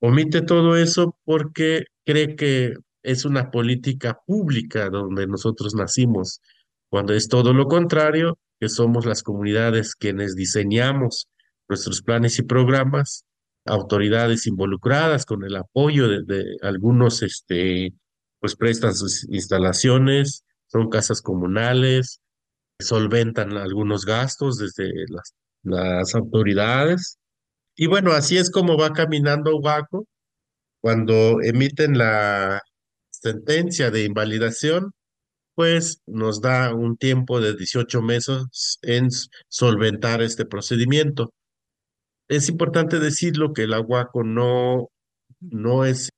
omite 0.00 0.42
todo 0.42 0.76
eso 0.76 1.16
porque 1.22 1.84
cree 2.04 2.34
que 2.34 2.74
es 3.04 3.24
una 3.24 3.52
política 3.52 4.18
pública 4.26 4.90
donde 4.90 5.28
nosotros 5.28 5.76
nacimos, 5.76 6.40
cuando 6.90 7.14
es 7.14 7.28
todo 7.28 7.52
lo 7.54 7.68
contrario, 7.68 8.40
que 8.58 8.68
somos 8.68 9.06
las 9.06 9.22
comunidades 9.22 9.94
quienes 9.94 10.34
diseñamos 10.34 11.28
nuestros 11.68 12.02
planes 12.02 12.40
y 12.40 12.42
programas 12.42 13.24
autoridades 13.64 14.46
involucradas 14.46 15.24
con 15.24 15.44
el 15.44 15.56
apoyo 15.56 16.08
de, 16.08 16.56
algunos, 16.62 17.22
este, 17.22 17.92
pues 18.40 18.56
prestan 18.56 18.94
sus 18.94 19.24
instalaciones, 19.30 20.44
son 20.66 20.88
casas 20.88 21.22
comunales, 21.22 22.20
solventan 22.80 23.56
algunos 23.56 24.04
gastos 24.04 24.58
desde 24.58 24.92
las, 25.08 25.34
las 25.62 26.14
autoridades. 26.14 27.18
Y 27.76 27.86
bueno, 27.86 28.12
así 28.12 28.36
es 28.36 28.50
como 28.50 28.76
va 28.76 28.92
caminando 28.92 29.56
Waco. 29.58 30.06
Cuando 30.80 31.40
emiten 31.42 31.96
la 31.96 32.60
sentencia 33.10 33.90
de 33.90 34.04
invalidación, 34.04 34.92
pues 35.54 36.00
nos 36.06 36.40
da 36.40 36.74
un 36.74 36.96
tiempo 36.96 37.40
de 37.40 37.54
18 37.54 38.02
meses 38.02 38.78
en 38.82 39.08
solventar 39.48 40.22
este 40.22 40.44
procedimiento. 40.44 41.32
Es 42.32 42.48
importante 42.48 42.98
decirlo 42.98 43.52
que 43.52 43.64
el 43.64 43.74
aguaco 43.74 44.24
no, 44.24 44.88
no 45.40 45.84
es 45.84 46.08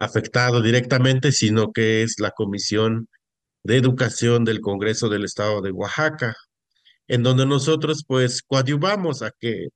afectado 0.00 0.62
directamente, 0.62 1.30
sino 1.30 1.70
que 1.72 2.02
es 2.02 2.18
la 2.18 2.32
Comisión 2.32 3.08
de 3.62 3.76
Educación 3.76 4.44
del 4.44 4.60
Congreso 4.60 5.08
del 5.08 5.24
Estado 5.24 5.60
de 5.60 5.70
Oaxaca, 5.70 6.34
en 7.06 7.22
donde 7.22 7.46
nosotros 7.46 8.02
pues 8.04 8.42
coadyuvamos 8.42 9.22
a 9.22 9.30
que 9.38 9.68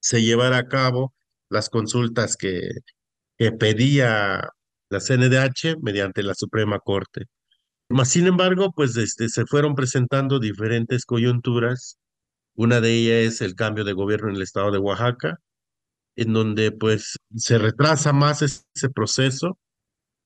se 0.00 0.22
llevara 0.22 0.56
a 0.56 0.68
cabo 0.68 1.12
las 1.50 1.68
consultas 1.68 2.38
que, 2.38 2.70
que 3.36 3.52
pedía 3.52 4.48
la 4.88 5.00
CNDH 5.00 5.82
mediante 5.82 6.22
la 6.22 6.34
Suprema 6.34 6.78
Corte. 6.78 7.26
Sin 8.06 8.26
embargo, 8.26 8.72
pues 8.74 8.96
este, 8.96 9.28
se 9.28 9.44
fueron 9.44 9.74
presentando 9.74 10.38
diferentes 10.38 11.04
coyunturas 11.04 11.98
una 12.54 12.80
de 12.80 12.92
ellas 12.94 13.34
es 13.34 13.40
el 13.42 13.54
cambio 13.54 13.84
de 13.84 13.92
gobierno 13.92 14.28
en 14.28 14.36
el 14.36 14.42
estado 14.42 14.70
de 14.70 14.78
Oaxaca, 14.78 15.38
en 16.16 16.32
donde 16.32 16.72
pues 16.72 17.16
se 17.36 17.58
retrasa 17.58 18.12
más 18.12 18.42
ese 18.42 18.90
proceso 18.94 19.58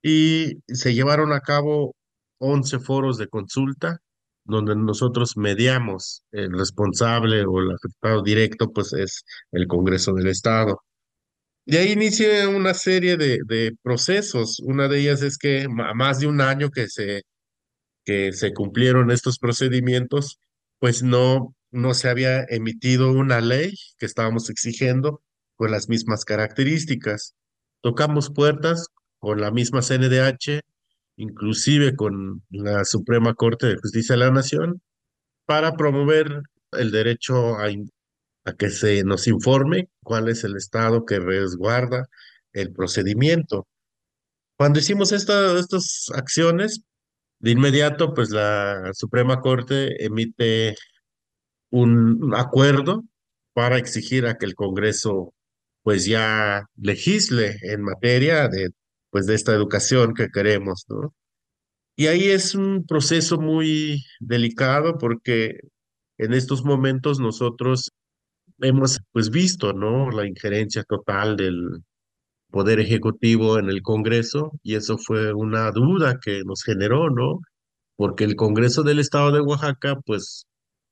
y 0.02 0.58
se 0.68 0.94
llevaron 0.94 1.32
a 1.32 1.40
cabo 1.40 1.94
11 2.38 2.78
foros 2.80 3.18
de 3.18 3.28
consulta 3.28 4.00
donde 4.44 4.76
nosotros 4.76 5.36
mediamos 5.36 6.22
el 6.32 6.52
responsable 6.52 7.44
o 7.46 7.60
el 7.60 7.72
afectado 7.72 8.22
directo 8.22 8.70
pues 8.72 8.92
es 8.92 9.24
el 9.52 9.66
Congreso 9.66 10.12
del 10.12 10.28
Estado. 10.28 10.82
De 11.66 11.78
ahí 11.78 11.92
inicia 11.92 12.48
una 12.48 12.74
serie 12.74 13.16
de, 13.16 13.38
de 13.46 13.74
procesos. 13.82 14.60
Una 14.60 14.86
de 14.86 15.00
ellas 15.00 15.22
es 15.22 15.38
que 15.38 15.66
más 15.68 16.20
de 16.20 16.26
un 16.26 16.42
año 16.42 16.70
que 16.70 16.88
se, 16.88 17.22
que 18.04 18.32
se 18.32 18.52
cumplieron 18.52 19.10
estos 19.10 19.38
procedimientos, 19.38 20.38
pues 20.78 21.02
no 21.02 21.54
no 21.74 21.92
se 21.94 22.08
había 22.08 22.44
emitido 22.44 23.12
una 23.12 23.40
ley 23.40 23.74
que 23.98 24.06
estábamos 24.06 24.48
exigiendo 24.48 25.22
con 25.56 25.70
las 25.70 25.88
mismas 25.88 26.24
características. 26.24 27.34
Tocamos 27.82 28.30
puertas 28.30 28.88
con 29.18 29.40
la 29.40 29.50
misma 29.50 29.82
CNDH, 29.82 30.60
inclusive 31.16 31.96
con 31.96 32.42
la 32.50 32.84
Suprema 32.84 33.34
Corte 33.34 33.66
de 33.66 33.76
Justicia 33.76 34.14
de 34.14 34.20
la 34.20 34.30
Nación, 34.30 34.80
para 35.46 35.72
promover 35.76 36.42
el 36.72 36.90
derecho 36.90 37.58
a, 37.58 37.68
que 38.58 38.70
se 38.70 39.04
nos 39.04 39.26
informe 39.26 39.88
cuál 40.02 40.28
es 40.28 40.44
el 40.44 40.56
estado 40.56 41.04
que 41.04 41.18
resguarda 41.18 42.06
el 42.52 42.72
procedimiento. 42.72 43.66
Cuando 44.56 44.78
hicimos 44.78 45.12
esta- 45.12 45.58
estas 45.58 46.06
acciones, 46.14 46.82
de 47.40 47.50
inmediato, 47.50 48.14
pues 48.14 48.30
la 48.30 48.90
Suprema 48.94 49.40
Corte 49.40 50.02
emite 50.02 50.76
un 51.82 52.34
acuerdo 52.36 53.04
para 53.54 53.78
exigir 53.78 54.26
a 54.26 54.36
que 54.38 54.46
el 54.46 54.54
Congreso 54.54 55.34
pues 55.82 56.06
ya 56.06 56.66
legisle 56.76 57.56
en 57.62 57.82
materia 57.82 58.48
de 58.48 58.70
pues 59.10 59.26
de 59.26 59.34
esta 59.34 59.52
educación 59.54 60.14
que 60.14 60.28
queremos, 60.30 60.84
¿no? 60.88 61.14
Y 61.96 62.08
ahí 62.08 62.24
es 62.30 62.54
un 62.54 62.84
proceso 62.86 63.40
muy 63.40 64.04
delicado 64.20 64.98
porque 64.98 65.60
en 66.18 66.32
estos 66.34 66.64
momentos 66.64 67.20
nosotros 67.20 67.92
hemos 68.60 69.00
pues 69.12 69.30
visto, 69.30 69.72
¿no? 69.72 70.10
La 70.10 70.26
injerencia 70.26 70.84
total 70.84 71.36
del 71.36 71.84
Poder 72.50 72.80
Ejecutivo 72.80 73.58
en 73.58 73.68
el 73.70 73.82
Congreso 73.82 74.52
y 74.62 74.76
eso 74.76 74.98
fue 74.98 75.32
una 75.34 75.70
duda 75.72 76.18
que 76.22 76.42
nos 76.44 76.62
generó, 76.64 77.10
¿no? 77.10 77.40
porque 77.96 78.24
el 78.24 78.36
Congreso 78.36 78.82
del 78.82 78.98
Estado 78.98 79.32
de 79.32 79.40
Oaxaca, 79.40 79.96
pues 80.04 80.46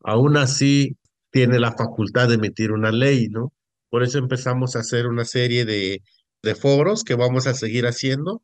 aún 0.05 0.37
así 0.37 0.97
tiene 1.31 1.59
la 1.59 1.73
facultad 1.73 2.29
de 2.29 2.35
emitir 2.35 2.73
una 2.73 2.91
ley, 2.91 3.29
¿no? 3.29 3.53
Por 3.91 4.03
eso 4.03 4.19
empezamos 4.19 4.77
a 4.77 4.81
hacer 4.81 5.07
una 5.07 5.25
serie 5.25 5.65
de, 5.65 6.03
de 6.43 6.55
foros 6.55 7.05
que 7.05 7.15
vamos 7.15 7.47
a 7.47 7.55
seguir 7.55 7.87
haciendo, 7.87 8.43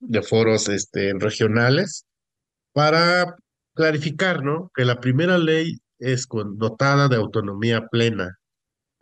de 0.00 0.22
foros 0.22 0.68
este, 0.68 1.12
regionales, 1.18 2.06
para 2.72 3.36
clarificar, 3.74 4.42
¿no? 4.44 4.70
Que 4.74 4.84
la 4.84 5.00
primera 5.00 5.38
ley 5.38 5.78
es 5.98 6.26
dotada 6.56 7.08
de 7.08 7.16
autonomía 7.16 7.86
plena. 7.90 8.38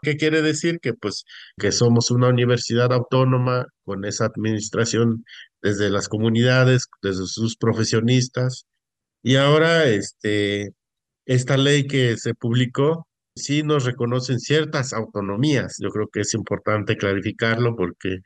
¿Qué 0.02 0.16
quiere 0.16 0.42
decir? 0.42 0.78
Que 0.80 0.94
pues 0.94 1.24
que 1.56 1.72
somos 1.72 2.10
una 2.10 2.28
universidad 2.28 2.92
autónoma 2.92 3.66
con 3.84 4.04
esa 4.04 4.26
administración 4.26 5.24
desde 5.60 5.90
las 5.90 6.08
comunidades, 6.08 6.86
desde 7.02 7.26
sus 7.26 7.56
profesionistas, 7.56 8.66
y 9.22 9.36
ahora, 9.36 9.84
este, 9.86 10.70
esta 11.28 11.58
ley 11.58 11.86
que 11.86 12.16
se 12.16 12.34
publicó, 12.34 13.06
sí 13.36 13.62
nos 13.62 13.84
reconocen 13.84 14.40
ciertas 14.40 14.94
autonomías. 14.94 15.76
Yo 15.80 15.90
creo 15.90 16.08
que 16.08 16.20
es 16.22 16.34
importante 16.34 16.96
clarificarlo 16.96 17.76
porque, 17.76 18.18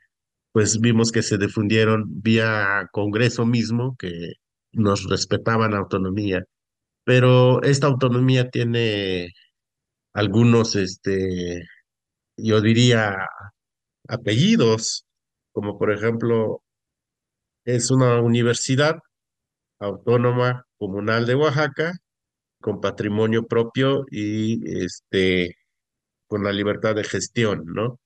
pues, 0.53 0.79
vimos 0.81 1.11
que 1.11 1.23
se 1.23 1.37
difundieron 1.37 2.05
vía 2.07 2.87
Congreso 2.93 3.45
mismo 3.45 3.95
que 3.99 4.11
nos 4.73 5.09
respetaban 5.09 5.73
autonomía. 5.75 6.43
Pero 7.05 7.61
esta 7.63 7.87
autonomía 7.87 8.49
tiene 8.49 9.29
algunos, 10.13 10.75
este, 10.77 11.63
yo 12.37 12.61
diría, 12.61 13.17
apellidos, 14.07 15.05
como 15.53 15.77
por 15.79 15.91
ejemplo, 15.93 16.63
es 17.65 17.91
una 17.91 18.21
universidad 18.21 18.97
autónoma 19.79 20.65
comunal 20.77 21.25
de 21.25 21.35
Oaxaca 21.35 21.93
con 22.63 22.81
patrimonio 22.81 23.45
propio 23.47 24.05
y 24.09 24.83
este 24.83 25.57
con 26.27 26.43
la 26.43 26.53
libertad 26.53 26.95
de 26.95 27.03
gestión, 27.03 27.63
¿no? 27.67 27.99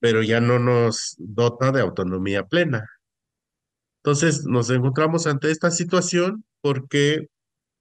Pero 0.00 0.22
ya 0.22 0.40
no 0.40 0.58
nos 0.60 1.16
dota 1.18 1.72
de 1.72 1.80
autonomía 1.82 2.44
plena. 2.46 2.88
Entonces 4.04 4.44
nos 4.46 4.70
encontramos 4.70 5.26
ante 5.26 5.50
esta 5.50 5.70
situación 5.70 6.44
porque 6.60 7.28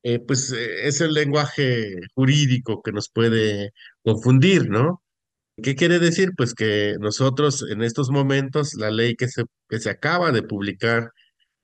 eh, 0.04 0.20
pues 0.20 0.52
eh, 0.52 0.88
es 0.88 1.02
el 1.02 1.14
lenguaje 1.14 1.96
jurídico 2.16 2.82
que 2.84 2.92
nos 2.92 3.10
puede 3.10 3.72
confundir, 4.04 4.70
¿no? 4.70 5.04
¿Qué 5.64 5.76
quiere 5.76 6.00
decir? 6.00 6.32
Pues 6.38 6.56
que 6.56 6.96
nosotros 7.00 7.66
en 7.70 7.84
estos 7.84 8.10
momentos, 8.12 8.76
la 8.76 8.92
ley 8.92 9.16
que 9.16 9.28
se, 9.30 9.44
que 9.70 9.80
se 9.80 9.92
acaba 9.92 10.32
de 10.32 10.44
publicar 10.44 11.12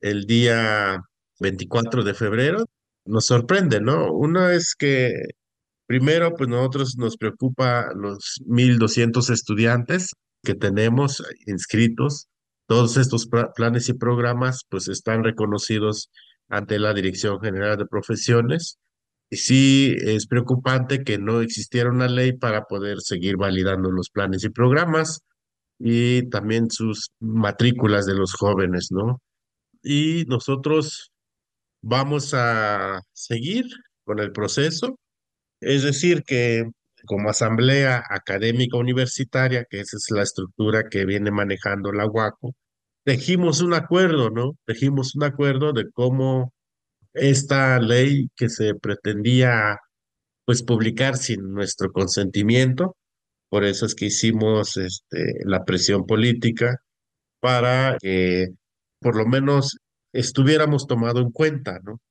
el 0.02 0.26
día 0.26 1.02
24 1.40 2.04
de 2.04 2.14
febrero, 2.14 2.66
nos 3.08 3.26
sorprende, 3.26 3.82
¿no? 3.82 4.12
Una 4.14 4.54
es 4.54 4.76
que 4.76 5.14
Primero, 5.88 6.36
pues 6.36 6.50
nosotros 6.50 6.98
nos 6.98 7.16
preocupa 7.16 7.94
los 7.96 8.42
1.200 8.46 9.30
estudiantes 9.32 10.12
que 10.44 10.54
tenemos 10.54 11.24
inscritos. 11.46 12.28
Todos 12.68 12.98
estos 12.98 13.30
planes 13.56 13.88
y 13.88 13.94
programas 13.94 14.64
pues 14.70 14.90
están 14.90 15.24
reconocidos 15.24 16.10
ante 16.50 16.78
la 16.78 16.94
Dirección 16.94 17.40
General 17.40 17.78
de 17.78 17.86
Profesiones. 17.86 18.80
Y 19.30 19.38
sí 19.38 19.96
es 20.02 20.28
preocupante 20.28 21.06
que 21.06 21.18
no 21.18 21.40
existiera 21.40 21.90
una 21.90 22.10
ley 22.10 22.34
para 22.34 22.66
poder 22.66 23.00
seguir 23.00 23.38
validando 23.38 23.90
los 23.90 24.10
planes 24.10 24.44
y 24.44 24.50
programas 24.50 25.22
y 25.80 26.30
también 26.30 26.70
sus 26.70 27.12
matrículas 27.20 28.06
de 28.06 28.16
los 28.16 28.34
jóvenes, 28.34 28.90
¿no? 28.92 29.22
Y 29.84 30.26
nosotros 30.28 31.12
vamos 31.82 32.34
a 32.34 33.02
seguir 33.14 33.66
con 34.06 34.20
el 34.20 34.32
proceso 34.32 34.98
es 35.62 35.84
decir, 35.84 36.24
que 36.24 36.66
como 37.06 37.30
asamblea 37.30 38.04
académica 38.10 38.78
universitaria, 38.78 39.66
que 39.70 39.80
esa 39.82 39.98
es 39.98 40.08
la 40.12 40.24
estructura 40.24 40.90
que 40.90 41.06
viene 41.06 41.32
manejando 41.32 41.92
la 41.92 42.08
UACO, 42.08 42.54
tejimos 43.06 43.62
un 43.62 43.74
acuerdo, 43.74 44.30
¿no? 44.30 44.54
Tejimos 44.66 45.16
un 45.16 45.24
acuerdo 45.24 45.74
de 45.74 45.90
cómo 45.92 46.54
esta 47.14 47.80
ley 47.80 48.30
que 48.36 48.50
se 48.50 48.76
pretendía 48.76 49.78
pues 50.46 50.64
publicar 50.64 51.18
sin 51.18 51.54
nuestro 51.54 51.92
consentimiento, 51.92 52.96
por 53.50 53.66
eso 53.66 53.86
es 53.86 53.96
que 53.96 54.08
hicimos 54.08 54.78
este, 54.78 55.36
la 55.46 55.66
presión 55.66 56.06
política 56.06 56.78
para 57.42 57.98
que 58.02 58.48
por 59.02 59.16
lo 59.18 59.26
menos 59.28 59.78
estuviéramos 60.18 60.88
tomado 60.88 61.22
en 61.22 61.32
cuenta, 61.32 61.80
¿no? 61.84 62.02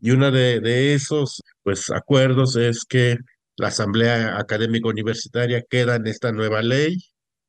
Y 0.00 0.12
uno 0.12 0.30
de, 0.30 0.94
esos 0.94 1.42
pues, 1.62 1.90
acuerdos 1.90 2.56
es 2.56 2.84
que 2.84 3.16
la 3.56 3.68
Asamblea 3.68 4.38
Académica 4.38 4.88
Universitaria 4.88 5.62
queda 5.68 5.96
en 5.96 6.06
esta 6.06 6.32
nueva 6.32 6.62
ley, 6.62 6.96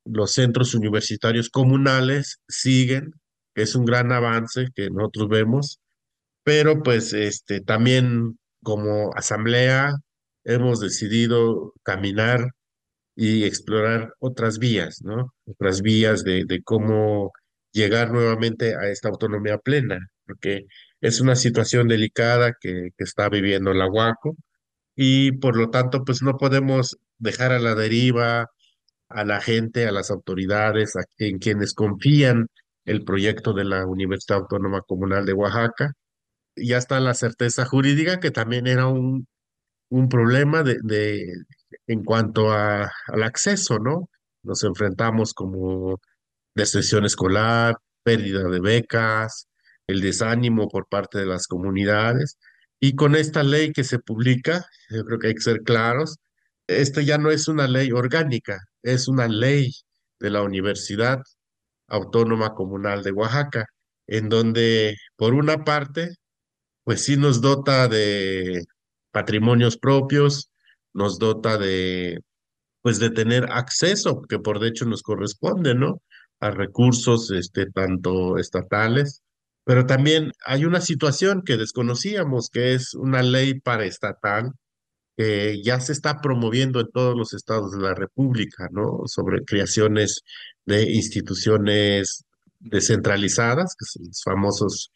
los 0.04 0.32
centros 0.32 0.74
universitarios 0.74 1.48
comunales 1.48 2.40
siguen, 2.48 3.12
es 3.54 3.74
un 3.74 3.84
gran 3.84 4.12
avance 4.12 4.66
que 4.74 4.90
nosotros 4.90 5.28
vemos, 5.28 5.80
pero 6.44 6.82
pues 6.82 7.12
este, 7.12 7.60
también 7.60 8.38
como 8.62 9.10
asamblea 9.16 9.94
hemos 10.44 10.80
decidido 10.80 11.72
caminar 11.82 12.50
y 13.16 13.44
explorar 13.44 14.12
otras 14.18 14.58
vías, 14.58 15.02
¿no? 15.02 15.32
Otras 15.46 15.82
vías 15.82 16.24
de 16.24 16.60
cómo 16.64 17.32
llegar 17.74 18.12
nuevamente 18.12 18.76
a 18.76 18.88
esta 18.88 19.08
autonomía 19.10 19.58
plena, 19.58 19.98
porque 20.26 20.66
es 21.00 21.20
una 21.20 21.36
situación 21.36 21.88
delicada 21.88 22.54
que, 22.60 22.90
está 22.98 23.28
viviendo 23.28 23.74
la 23.74 23.88
UACO 23.90 24.36
y 24.96 25.32
por 25.32 25.56
lo 25.56 25.70
tanto, 25.70 26.04
pues 26.04 26.22
no 26.22 26.38
podemos 26.38 26.96
dejar 27.18 27.52
a 27.52 27.58
la 27.60 27.74
deriva 27.74 28.48
a 29.08 29.24
la 29.24 29.40
gente, 29.40 29.86
a 29.86 29.92
las 29.92 30.10
autoridades, 30.10 30.94
en 31.18 31.38
quienes 31.38 31.74
confían 31.74 32.48
el 32.84 33.04
proyecto 33.04 33.52
de 33.54 33.64
la 33.64 33.86
Universidad 33.86 34.40
Autónoma 34.40 34.82
Comunal 34.82 35.26
de 35.26 35.34
Oaxaca. 35.34 35.92
Ya 36.56 36.78
está 36.78 37.00
la 37.00 37.14
certeza 37.14 37.64
jurídica, 37.66 38.20
que 38.20 38.30
también 38.30 38.66
era 38.66 38.88
un, 38.88 39.26
un 39.90 40.08
problema 40.08 40.62
de, 40.62 40.78
de, 40.82 41.26
en 41.86 42.04
cuanto 42.04 42.52
a, 42.52 42.90
al 43.08 43.22
acceso, 43.24 43.78
¿no? 43.78 44.08
Nos 44.42 44.64
enfrentamos 44.64 45.34
como 45.34 46.00
deserción 46.54 47.04
escolar, 47.04 47.76
pérdida 48.02 48.48
de 48.48 48.60
becas, 48.60 49.48
el 49.86 50.00
desánimo 50.00 50.68
por 50.68 50.88
parte 50.88 51.18
de 51.18 51.26
las 51.26 51.46
comunidades. 51.46 52.38
Y 52.80 52.94
con 52.94 53.16
esta 53.16 53.42
ley 53.42 53.72
que 53.72 53.84
se 53.84 53.98
publica, 53.98 54.66
yo 54.90 55.04
creo 55.04 55.18
que 55.18 55.28
hay 55.28 55.34
que 55.34 55.40
ser 55.40 55.62
claros, 55.62 56.16
esta 56.66 57.02
ya 57.02 57.18
no 57.18 57.30
es 57.30 57.48
una 57.48 57.66
ley 57.68 57.92
orgánica, 57.92 58.58
es 58.82 59.08
una 59.08 59.28
ley 59.28 59.72
de 60.20 60.30
la 60.30 60.42
Universidad 60.42 61.20
Autónoma 61.88 62.54
Comunal 62.54 63.02
de 63.02 63.12
Oaxaca, 63.12 63.66
en 64.06 64.28
donde, 64.28 64.96
por 65.16 65.34
una 65.34 65.64
parte, 65.64 66.14
pues 66.84 67.02
sí 67.02 67.16
nos 67.16 67.40
dota 67.40 67.88
de 67.88 68.64
patrimonios 69.12 69.78
propios, 69.78 70.50
nos 70.92 71.18
dota 71.18 71.58
de, 71.58 72.20
pues 72.82 72.98
de 72.98 73.10
tener 73.10 73.46
acceso, 73.50 74.22
que 74.22 74.38
por 74.38 74.60
de 74.60 74.68
hecho 74.68 74.84
nos 74.86 75.02
corresponde, 75.02 75.74
¿no? 75.74 76.00
A 76.46 76.50
recursos, 76.50 77.30
este, 77.30 77.66
tanto 77.70 78.38
estatales, 78.38 79.22
pero 79.64 79.86
también 79.86 80.32
hay 80.44 80.64
una 80.66 80.80
situación 80.80 81.42
que 81.44 81.56
desconocíamos, 81.56 82.50
que 82.50 82.74
es 82.74 82.94
una 82.94 83.22
ley 83.22 83.60
paraestatal 83.60 84.52
que 85.16 85.62
ya 85.62 85.80
se 85.80 85.92
está 85.92 86.20
promoviendo 86.20 86.80
en 86.80 86.90
todos 86.92 87.16
los 87.16 87.34
estados 87.34 87.72
de 87.72 87.80
la 87.82 87.94
República, 87.94 88.68
¿no? 88.72 89.02
Sobre 89.06 89.44
creaciones 89.44 90.22
de 90.66 90.92
instituciones 90.92 92.24
descentralizadas, 92.58 93.74
que 93.78 93.86
son 93.86 94.06
los 94.08 94.22
famosos 94.24 94.90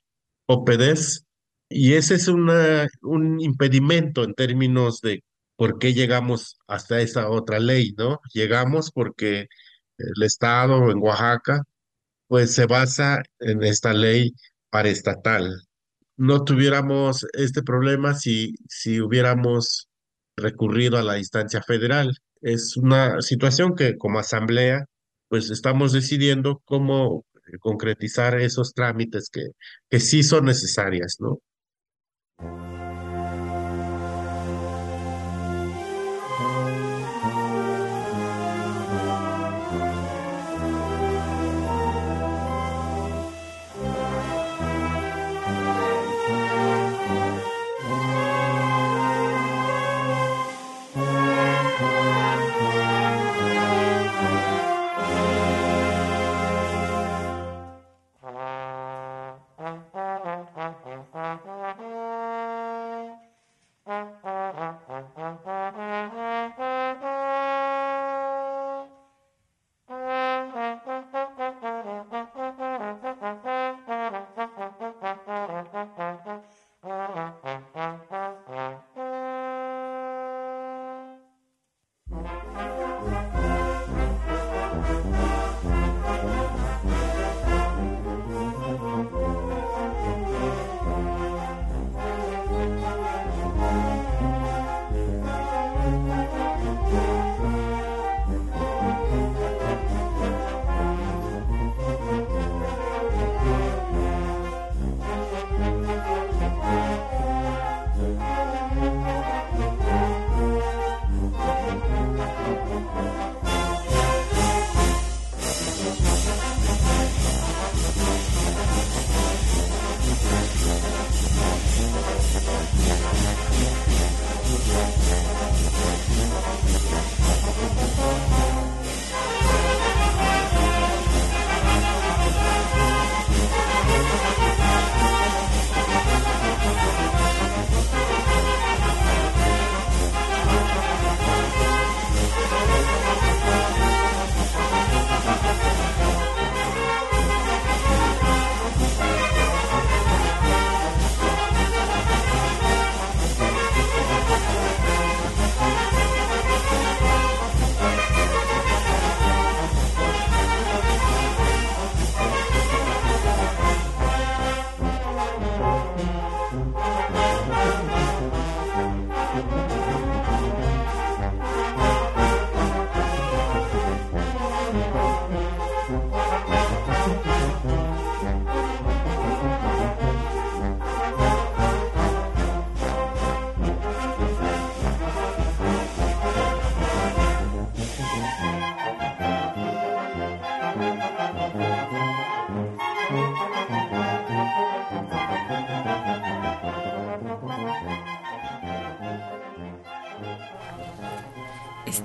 OPDs, 0.47 1.25
Y 1.71 1.95
ese 1.95 2.15
es 2.17 2.29
una, 2.29 2.89
un 3.03 3.41
impedimento 3.41 4.25
en 4.25 4.35
términos 4.35 5.01
de 5.03 5.23
por 5.57 5.79
qué 5.79 5.93
llegamos 5.95 6.59
hasta 6.67 7.01
esa 7.01 7.29
otra 7.31 7.59
ley, 7.61 7.95
¿no? 7.99 8.21
Llegamos 8.35 8.91
porque 8.93 9.49
el 9.99 10.23
Estado 10.23 10.91
en 10.91 10.99
Oaxaca, 10.99 11.63
pues 12.29 12.55
se 12.55 12.67
basa 12.67 13.23
en 13.41 13.63
esta 13.65 13.93
ley 13.93 14.33
paraestatal. 14.71 15.63
No 16.17 16.45
tuviéramos 16.45 17.27
este 17.35 17.63
problema 17.63 18.15
si, 18.15 18.55
si 18.69 19.01
hubiéramos 19.01 19.89
recurrido 20.37 20.99
a 20.99 21.03
la 21.03 21.19
instancia 21.19 21.63
federal. 21.63 22.17
Es 22.43 22.77
una 22.77 23.21
situación 23.23 23.75
que 23.75 23.97
como 23.97 24.19
asamblea, 24.19 24.87
pues 25.29 25.51
estamos 25.51 25.93
decidiendo 25.93 26.63
cómo 26.65 27.25
eh, 27.35 27.59
concretizar 27.61 28.39
esos 28.41 28.75
trámites 28.75 29.31
que, 29.31 29.43
que 29.91 30.01
sí 30.01 30.23
son 30.23 30.47
necesarias, 30.47 31.17
¿no? 31.21 31.41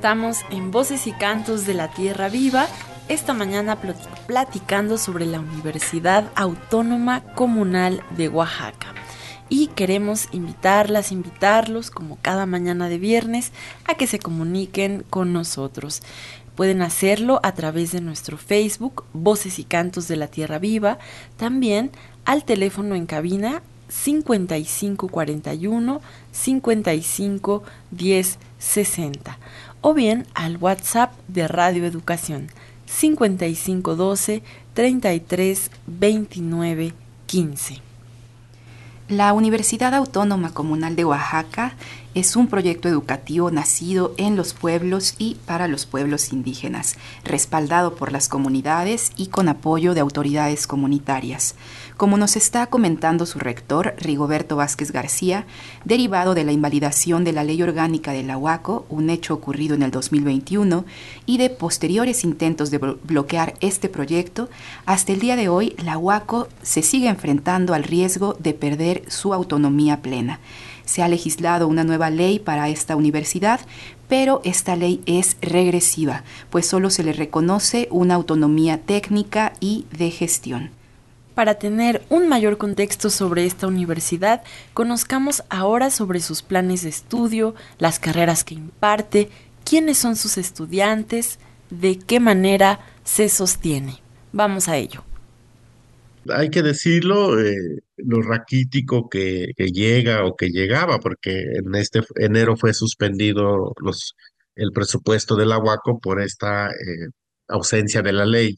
Estamos 0.03 0.39
en 0.49 0.69
Voces 0.69 1.07
y 1.07 1.13
Cantos 1.13 1.65
de 1.65 1.73
la 1.73 1.87
Tierra 1.87 2.27
Viva, 2.27 2.67
esta 3.07 3.33
mañana 3.33 3.79
platicando 4.27 4.97
sobre 4.97 5.25
la 5.25 5.39
Universidad 5.39 6.29
Autónoma 6.35 7.21
Comunal 7.35 8.03
de 8.17 8.27
Oaxaca. 8.27 8.93
Y 9.47 9.67
queremos 9.67 10.27
invitarlas, 10.33 11.13
invitarlos, 11.13 11.89
como 11.89 12.17
cada 12.21 12.45
mañana 12.45 12.89
de 12.89 12.97
viernes, 12.97 13.53
a 13.85 13.95
que 13.95 14.05
se 14.05 14.19
comuniquen 14.19 15.05
con 15.09 15.31
nosotros. 15.31 16.01
Pueden 16.55 16.81
hacerlo 16.81 17.39
a 17.41 17.53
través 17.53 17.93
de 17.93 18.01
nuestro 18.01 18.35
Facebook, 18.35 19.05
Voces 19.13 19.57
y 19.57 19.63
Cantos 19.63 20.09
de 20.09 20.17
la 20.17 20.27
Tierra 20.27 20.59
Viva, 20.59 20.97
también 21.37 21.91
al 22.25 22.43
teléfono 22.43 22.95
en 22.95 23.05
cabina 23.05 23.61
5541 23.87 26.01
55 26.33 27.63
10 27.91 28.39
60 28.59 29.37
o 29.83 29.93
bien 29.93 30.25
al 30.33 30.55
WhatsApp 30.57 31.11
de 31.27 31.45
Radio 31.47 31.85
Educación 31.85 32.47
5512 32.85 34.41
33 34.73 35.71
29 35.85 36.93
15. 37.25 37.81
La 39.09 39.33
Universidad 39.33 39.93
Autónoma 39.93 40.53
Comunal 40.53 40.95
de 40.95 41.03
Oaxaca 41.03 41.75
es 42.13 42.36
un 42.36 42.47
proyecto 42.47 42.88
educativo 42.88 43.52
nacido 43.52 44.13
en 44.17 44.36
los 44.36 44.54
pueblos 44.54 45.15
y 45.17 45.36
para 45.45 45.67
los 45.67 45.86
pueblos 45.86 46.34
indígenas, 46.34 46.95
respaldado 47.23 47.95
por 47.95 48.12
las 48.12 48.30
comunidades 48.30 49.12
y 49.17 49.28
con 49.28 49.49
apoyo 49.49 49.93
de 49.93 50.02
autoridades 50.02 50.67
comunitarias 50.67 51.56
como 51.97 52.17
nos 52.17 52.36
está 52.36 52.67
comentando 52.67 53.26
su 53.26 53.39
rector, 53.39 53.95
Rigoberto 53.97 54.56
Vázquez 54.56 54.91
García, 54.91 55.45
derivado 55.86 56.34
de 56.34 56.43
la 56.43 56.52
invalidación 56.52 57.23
de 57.23 57.34
la 57.34 57.43
ley 57.43 57.62
orgánica 57.62 58.12
de 58.12 58.23
la 58.23 58.38
UACO, 58.38 58.86
un 58.89 59.10
hecho 59.10 59.34
ocurrido 59.34 59.76
en 59.76 59.84
el 59.84 59.91
2021, 59.91 60.86
y 61.26 61.38
de 61.38 61.49
posteriores 61.49 62.23
intentos 62.23 62.71
de 62.71 62.80
bloquear 62.80 63.54
este 63.62 63.89
proyecto, 63.89 64.49
hasta 64.86 65.13
el 65.13 65.19
día 65.19 65.36
de 65.36 65.49
hoy 65.49 65.76
la 65.84 65.97
UACO 65.97 66.47
se 66.62 66.82
sigue 66.82 67.08
enfrentando 67.08 67.73
al 67.73 67.84
riesgo 67.84 68.36
de 68.39 68.54
perder 68.54 69.04
su 69.08 69.34
autonomía 69.34 70.02
plena. 70.02 70.39
Se 70.85 71.01
ha 71.01 71.07
legislado 71.07 71.67
una 71.67 71.83
nueva 71.83 72.09
ley 72.09 72.39
para 72.39 72.69
esta 72.69 72.95
universidad, 72.95 73.59
pero 74.07 74.41
esta 74.43 74.75
ley 74.75 75.01
es 75.05 75.37
regresiva, 75.41 76.23
pues 76.49 76.67
solo 76.67 76.89
se 76.89 77.03
le 77.03 77.13
reconoce 77.13 77.87
una 77.91 78.15
autonomía 78.15 78.79
técnica 78.79 79.53
y 79.59 79.85
de 79.97 80.11
gestión. 80.11 80.71
Para 81.35 81.55
tener 81.55 82.03
un 82.09 82.27
mayor 82.27 82.57
contexto 82.57 83.09
sobre 83.09 83.45
esta 83.45 83.65
universidad, 83.65 84.43
conozcamos 84.73 85.43
ahora 85.49 85.89
sobre 85.89 86.19
sus 86.19 86.43
planes 86.43 86.83
de 86.83 86.89
estudio, 86.89 87.55
las 87.79 87.97
carreras 87.97 88.43
que 88.43 88.53
imparte, 88.53 89.29
quiénes 89.63 89.97
son 89.97 90.15
sus 90.15 90.37
estudiantes, 90.37 91.39
de 91.71 91.97
qué 91.97 92.19
manera 92.19 92.81
se 93.03 93.29
sostiene. 93.29 93.99
Vamos 94.31 94.67
a 94.67 94.77
ello. 94.77 95.03
Hay 96.29 96.49
que 96.49 96.61
decirlo, 96.61 97.39
eh, 97.39 97.81
lo 97.97 98.21
raquítico 98.21 99.10
que, 99.10 99.53
llega 99.58 100.25
o 100.25 100.36
que 100.36 100.49
llegaba, 100.49 100.99
porque 100.99 101.32
en 101.41 101.75
este 101.75 102.01
enero 102.15 102.58
fue 102.58 102.73
suspendido 102.73 103.73
los, 103.82 104.15
el 104.56 104.71
presupuesto 104.71 105.36
del 105.36 105.51
Aguaco 105.51 105.99
por 105.99 106.21
esta 106.21 106.69
eh, 106.69 107.10
ausencia 107.47 108.01
de 108.01 108.13
la 108.13 108.25
ley. 108.25 108.58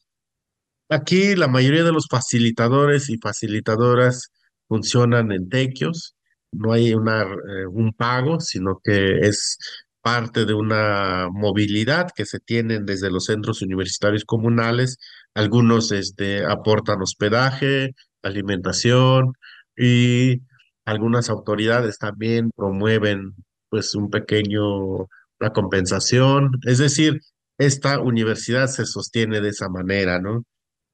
Aquí 0.90 1.36
la 1.36 1.48
mayoría 1.48 1.84
de 1.84 1.92
los 1.92 2.08
facilitadores 2.10 3.10
y 3.10 3.18
facilitadoras 3.18 4.32
funcionan 4.68 5.32
en 5.32 5.50
tequios, 5.50 6.16
no 6.52 6.74
hay 6.74 6.94
una, 6.94 7.24
eh, 7.24 7.66
un 7.70 7.94
pago, 7.94 8.40
sino 8.40 8.80
que 8.84 9.20
es 9.20 9.58
parte 10.02 10.46
de 10.46 10.54
una 10.54 11.30
movilidad 11.32 12.10
que 12.16 12.26
se 12.26 12.40
tienen 12.40 12.86
desde 12.86 13.10
los 13.10 13.26
centros 13.26 13.62
universitarios 13.64 14.24
comunales. 14.24 14.98
Algunos 15.34 15.92
este, 15.92 16.46
aportan 16.46 17.02
hospedaje, 17.02 17.96
alimentación 18.28 19.34
y 19.78 20.42
algunas 20.86 21.30
autoridades 21.30 21.98
también 21.98 22.52
promueven 22.56 23.36
pues 23.70 23.96
un 23.96 24.10
pequeño, 24.10 24.64
una 25.40 25.54
compensación. 25.54 26.52
Es 26.64 26.78
decir, 26.78 27.22
esta 27.58 28.00
universidad 28.00 28.68
se 28.68 28.86
sostiene 28.86 29.42
de 29.42 29.50
esa 29.50 29.70
manera, 29.70 30.20
¿no? 30.20 30.44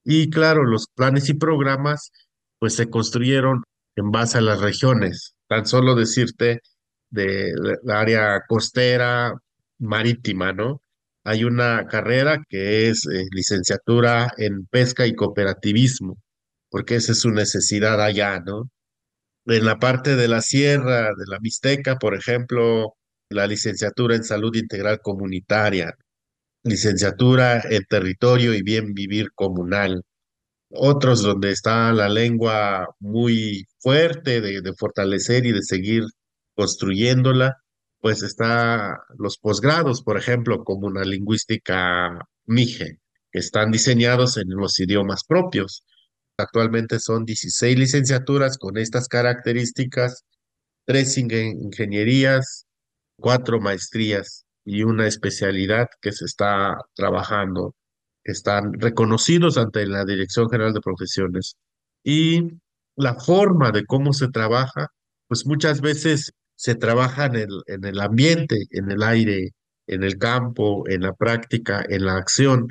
Y 0.04 0.30
claro, 0.30 0.64
los 0.64 0.88
planes 0.96 1.30
y 1.30 1.34
programas 1.36 2.12
pues 2.60 2.76
se 2.76 2.90
construyeron 2.90 3.64
en 3.96 4.12
base 4.12 4.38
a 4.38 4.42
las 4.42 4.62
regiones. 4.62 5.36
Tan 5.48 5.66
solo 5.66 5.96
decirte 5.96 6.62
de 7.10 7.54
la 7.84 8.00
área 8.00 8.42
costera 8.48 9.34
marítima, 9.80 10.54
¿no? 10.54 10.82
Hay 11.24 11.44
una 11.44 11.86
carrera 11.88 12.44
que 12.50 12.90
es 12.90 13.06
eh, 13.08 13.26
licenciatura 13.32 14.32
en 14.38 14.66
pesca 14.68 15.06
y 15.06 15.16
cooperativismo, 15.16 16.18
porque 16.72 16.96
esa 16.96 17.14
es 17.14 17.22
su 17.22 17.32
necesidad 17.32 18.02
allá, 18.02 18.40
¿no? 18.42 18.72
En 19.46 19.66
la 19.66 19.80
parte 19.80 20.16
de 20.16 20.28
la 20.28 20.42
sierra, 20.42 21.10
de 21.16 21.26
la 21.28 21.40
Mixteca, 21.40 21.98
por 22.00 22.16
ejemplo, 22.16 22.96
la 23.30 23.48
licenciatura 23.48 24.16
en 24.16 24.24
salud 24.24 24.56
integral 24.56 25.00
comunitaria, 25.02 25.96
licenciatura 26.64 27.62
en 27.62 27.84
territorio 27.90 28.54
y 28.54 28.64
bien 28.64 28.94
vivir 28.94 29.32
comunal 29.36 30.04
otros 30.74 31.22
donde 31.22 31.52
está 31.52 31.92
la 31.94 32.10
lengua 32.10 32.88
muy 33.00 33.66
fuerte 33.80 34.42
de, 34.42 34.74
fortalecer 34.78 35.46
y 35.46 35.52
de 35.52 35.64
seguir 35.64 36.04
construyéndola, 36.56 37.58
pues 38.00 38.24
está 38.24 38.98
los 39.18 39.38
posgrados, 39.38 40.02
por 40.04 40.18
ejemplo, 40.18 40.64
como 40.64 40.88
una 40.88 41.04
lingüística 41.04 42.20
MIGE, 42.46 42.98
que 43.32 43.40
están 43.40 43.72
diseñados 43.72 44.38
en 44.38 44.50
los 44.50 44.80
idiomas 44.80 45.24
propios. 45.26 45.84
Actualmente 46.42 47.00
son 47.00 47.26
16 47.26 47.78
licenciaturas 47.78 48.58
con 48.58 48.78
estas 48.78 49.08
características, 49.08 50.26
tres 50.86 51.18
ingen- 51.18 51.58
ingenierías, 51.62 52.66
cuatro 53.18 53.60
maestrías 53.62 54.46
y 54.66 54.84
una 54.84 55.08
especialidad 55.08 55.88
que 56.02 56.12
se 56.12 56.26
está 56.26 56.78
trabajando 56.96 57.76
están 58.24 58.74
reconocidos 58.74 59.58
ante 59.58 59.86
la 59.88 60.06
Dirección 60.06 60.50
General 60.50 60.74
de 60.74 60.82
Profesiones. 60.82 61.56
Y 62.04 62.44
la 62.96 63.16
forma 63.16 63.72
de 63.72 63.86
cómo 63.86 64.14
se 64.14 64.28
trabaja, 64.28 64.88
pues 65.28 65.46
muchas 65.46 65.82
veces 65.82 66.32
se 66.56 66.76
trabaja 66.76 67.26
en 67.26 67.36
el, 67.36 67.62
en 67.68 67.86
el 67.86 68.00
ambiente, 68.00 68.66
en 68.72 68.92
el 68.92 69.02
aire, 69.04 69.52
en 69.88 70.04
el 70.04 70.18
campo, 70.18 70.88
en 70.88 71.02
la 71.02 71.14
práctica, 71.14 71.84
en 71.88 72.06
la 72.06 72.18
acción. 72.18 72.68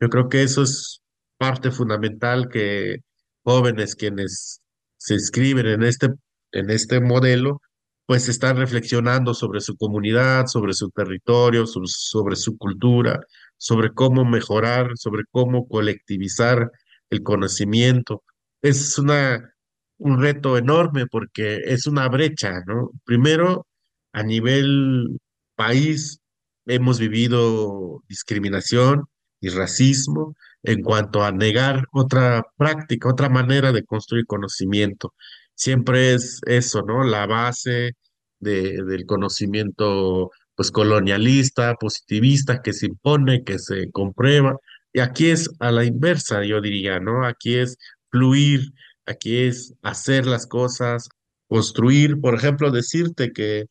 Yo 0.00 0.08
creo 0.08 0.28
que 0.28 0.42
eso 0.42 0.62
es 0.62 1.00
parte 1.38 1.70
fundamental 1.70 2.48
que 2.48 2.96
jóvenes 3.44 3.94
quienes 3.94 4.60
se 4.96 5.14
inscriben 5.14 5.66
en 5.66 5.82
este, 5.84 6.08
en 6.52 6.70
este 6.70 7.00
modelo, 7.00 7.60
pues 8.06 8.28
están 8.28 8.56
reflexionando 8.56 9.34
sobre 9.34 9.60
su 9.60 9.76
comunidad, 9.76 10.46
sobre 10.46 10.74
su 10.74 10.90
territorio, 10.90 11.66
sobre, 11.66 12.36
su 12.36 12.56
cultura 12.58 13.20
sobre 13.56 13.94
cómo 13.94 14.24
mejorar, 14.24 14.90
sobre 14.96 15.24
cómo 15.30 15.66
colectivizar 15.68 16.70
el 17.10 17.22
conocimiento. 17.22 18.22
Es 18.62 18.98
una, 18.98 19.54
un 19.98 20.20
reto 20.20 20.58
enorme 20.58 21.06
porque 21.06 21.60
es 21.64 21.86
una 21.86 22.08
brecha, 22.08 22.60
¿no? 22.66 22.90
Primero, 23.04 23.66
a 24.12 24.22
nivel 24.22 25.18
país, 25.54 26.20
hemos 26.66 26.98
vivido 26.98 28.02
discriminación 28.08 29.04
y 29.44 29.50
racismo 29.50 30.34
en 30.62 30.82
cuanto 30.82 31.22
a 31.22 31.30
negar 31.32 31.84
otra 31.92 32.42
práctica, 32.56 33.10
otra 33.10 33.28
manera 33.28 33.72
de 33.72 33.84
construir 33.84 34.24
conocimiento. 34.26 35.12
Siempre 35.54 36.14
es 36.14 36.40
eso, 36.46 36.82
¿no? 36.82 37.04
La 37.04 37.26
base 37.26 37.92
de, 38.40 38.82
del 38.84 39.04
conocimiento 39.06 40.30
pues 40.56 40.70
colonialista, 40.70 41.74
positivista, 41.74 42.62
que 42.62 42.72
se 42.72 42.86
impone, 42.86 43.44
que 43.44 43.58
se 43.58 43.90
comprueba. 43.92 44.56
Y 44.92 45.00
aquí 45.00 45.28
es 45.30 45.50
a 45.60 45.70
la 45.70 45.84
inversa, 45.84 46.44
yo 46.44 46.60
diría, 46.62 46.98
¿no? 47.00 47.26
Aquí 47.26 47.56
es 47.58 47.76
fluir, 48.10 48.72
aquí 49.04 49.38
es 49.38 49.74
hacer 49.82 50.26
las 50.26 50.46
cosas, 50.46 51.08
construir, 51.48 52.18
por 52.20 52.34
ejemplo, 52.34 52.70
decirte 52.70 53.32
que 53.32 53.66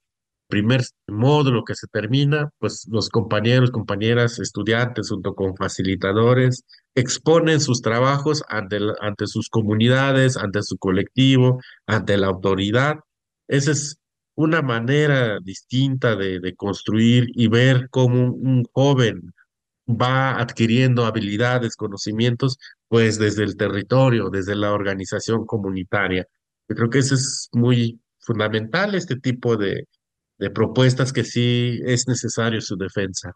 primer 0.47 0.81
módulo 1.07 1.63
que 1.63 1.75
se 1.75 1.87
termina, 1.87 2.49
pues 2.59 2.87
los 2.89 3.09
compañeros, 3.09 3.71
compañeras, 3.71 4.39
estudiantes, 4.39 5.09
junto 5.09 5.33
con 5.35 5.55
facilitadores, 5.55 6.63
exponen 6.95 7.59
sus 7.59 7.81
trabajos 7.81 8.43
ante, 8.49 8.79
ante 9.01 9.27
sus 9.27 9.49
comunidades, 9.49 10.37
ante 10.37 10.61
su 10.63 10.77
colectivo, 10.77 11.59
ante 11.87 12.17
la 12.17 12.27
autoridad. 12.27 12.97
Esa 13.47 13.71
es 13.71 13.97
una 14.35 14.61
manera 14.61 15.39
distinta 15.43 16.15
de, 16.15 16.39
de 16.39 16.55
construir 16.55 17.27
y 17.35 17.47
ver 17.47 17.87
cómo 17.89 18.33
un 18.33 18.63
joven 18.73 19.33
va 19.87 20.39
adquiriendo 20.39 21.05
habilidades, 21.05 21.75
conocimientos, 21.75 22.57
pues 22.87 23.19
desde 23.19 23.43
el 23.43 23.57
territorio, 23.57 24.29
desde 24.29 24.55
la 24.55 24.71
organización 24.71 25.45
comunitaria. 25.45 26.25
Yo 26.69 26.75
creo 26.75 26.89
que 26.89 26.99
eso 26.99 27.15
es 27.15 27.49
muy 27.51 27.99
fundamental, 28.19 28.95
este 28.95 29.17
tipo 29.17 29.57
de 29.57 29.87
de 30.43 30.51
propuestas 30.51 31.13
que 31.13 31.23
sí 31.23 31.79
es 31.85 32.05
necesario 32.05 32.59
su 32.59 32.75
defensa. 32.75 33.31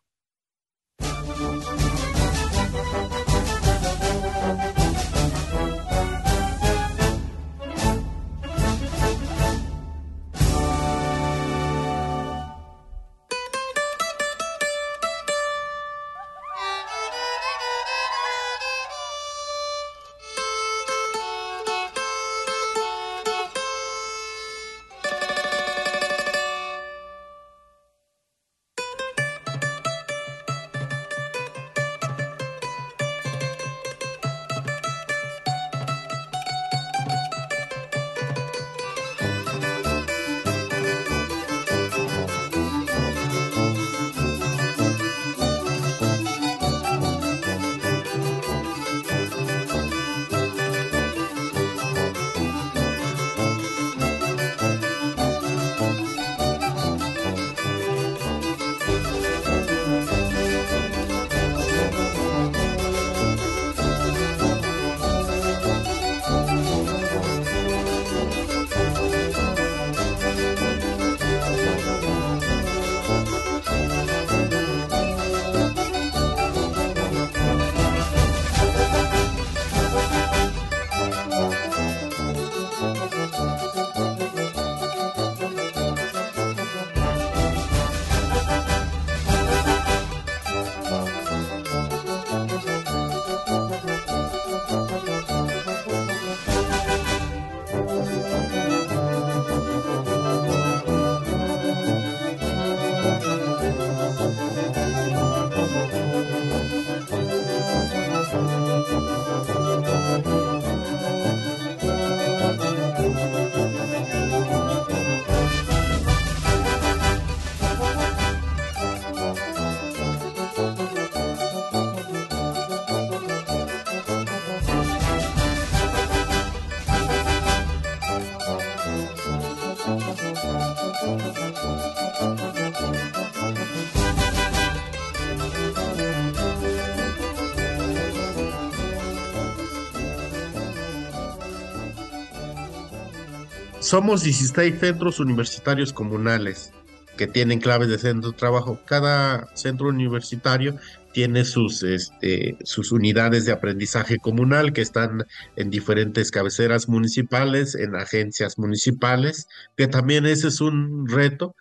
Somos 143.80 144.22
16 144.24 144.80
centros 144.82 145.22
universitarios 145.22 145.94
comunales 145.94 146.74
que 147.18 147.28
tienen 147.28 147.60
claves 147.60 147.90
de 147.90 147.98
centro 147.98 148.32
de 148.32 148.38
trabajo. 148.38 148.80
Cada 148.86 149.48
centro 149.56 149.88
universitario 149.88 150.78
tiene 151.12 151.44
sus, 151.46 151.84
este, 151.84 152.58
sus 152.64 152.92
unidades 152.92 153.46
de 153.46 153.52
aprendizaje 153.52 154.18
comunal 154.20 154.72
que 154.72 154.82
están 154.82 155.26
en 155.56 155.70
diferentes 155.70 156.32
cabeceras 156.32 156.88
municipales, 156.88 157.76
en 157.76 157.96
agencias 157.96 158.58
municipales, 158.58 159.48
que 159.76 159.88
también 159.88 160.26
ese 160.26 160.50
es 160.50 160.62
un 160.62 161.08
reto 161.10 161.56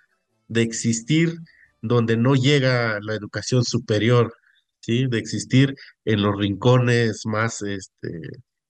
de 0.49 0.63
existir 0.63 1.39
donde 1.83 2.17
no 2.17 2.35
llega 2.35 3.01
la 3.01 3.15
educación 3.15 3.65
superior, 3.65 4.35
¿sí? 4.81 5.07
De 5.07 5.19
existir 5.19 5.75
en 6.05 6.23
los 6.23 6.37
rincones 6.37 7.23
más 7.25 7.63
este, 7.63 8.21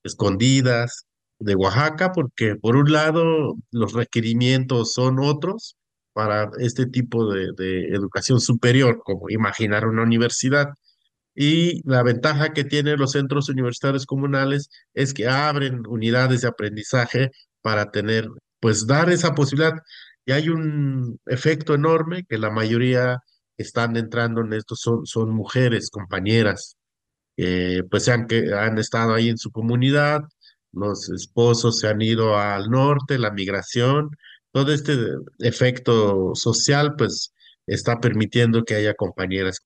escondidas, 0.05 1.07
de 1.39 1.55
Oaxaca, 1.55 2.13
porque 2.13 2.57
por 2.57 2.77
un 2.77 2.93
lado 2.93 3.57
los 3.71 3.93
requerimientos 3.93 4.95
son 4.95 5.19
otros 5.19 5.77
para 6.17 6.51
este 6.61 6.87
tipo 6.87 7.31
de, 7.31 7.53
de 7.59 7.89
educación 7.89 8.41
superior, 8.41 9.03
como 9.05 9.29
imaginar 9.29 9.87
una 9.87 10.03
universidad. 10.03 10.69
Y 11.35 11.87
la 11.87 12.03
ventaja 12.03 12.55
que 12.55 12.65
tienen 12.65 12.99
los 12.99 13.13
centros 13.13 13.51
universitarios 13.51 14.07
comunales 14.07 14.71
es 14.95 15.13
que 15.13 15.29
abren 15.29 15.87
unidades 15.87 16.41
de 16.41 16.49
aprendizaje 16.49 17.33
para 17.61 17.91
tener, 17.91 18.31
pues 18.61 18.87
dar 18.87 19.11
esa 19.11 19.35
posibilidad. 19.35 19.75
Y 20.25 20.33
hay 20.33 20.49
un 20.49 21.21
efecto 21.27 21.75
enorme 21.75 22.25
que 22.27 22.39
la 22.39 22.51
mayoría 22.51 23.19
están 23.59 23.95
entrando 23.99 24.41
en 24.41 24.55
esto 24.55 24.75
son, 24.75 25.05
son 25.05 25.31
mujeres, 25.35 25.91
compañeras, 25.91 26.79
eh, 27.37 27.83
pues 27.91 28.05
se 28.05 28.13
han, 28.13 28.27
que, 28.27 28.55
han 28.55 28.79
estado 28.79 29.13
ahí 29.13 29.29
en 29.29 29.37
su 29.37 29.51
comunidad, 29.51 30.23
los 30.73 31.11
esposos 31.11 31.79
se 31.79 31.89
han 31.89 32.01
ido 32.01 32.39
al 32.39 32.71
norte, 32.71 33.19
la 33.19 33.33
migración, 33.33 34.09
todo 34.57 34.73
este 34.73 34.97
efecto 35.41 36.35
social 36.35 36.95
pues 36.97 37.35
está 37.67 38.01
permitiendo 38.01 38.65
que 38.65 38.75
haya 38.77 38.95
compañeras. 38.95 39.61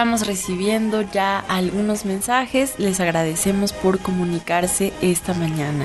Estamos 0.00 0.26
recibiendo 0.26 1.02
ya 1.02 1.40
algunos 1.40 2.06
mensajes, 2.06 2.72
les 2.78 3.00
agradecemos 3.00 3.74
por 3.74 3.98
comunicarse 3.98 4.94
esta 5.02 5.34
mañana. 5.34 5.84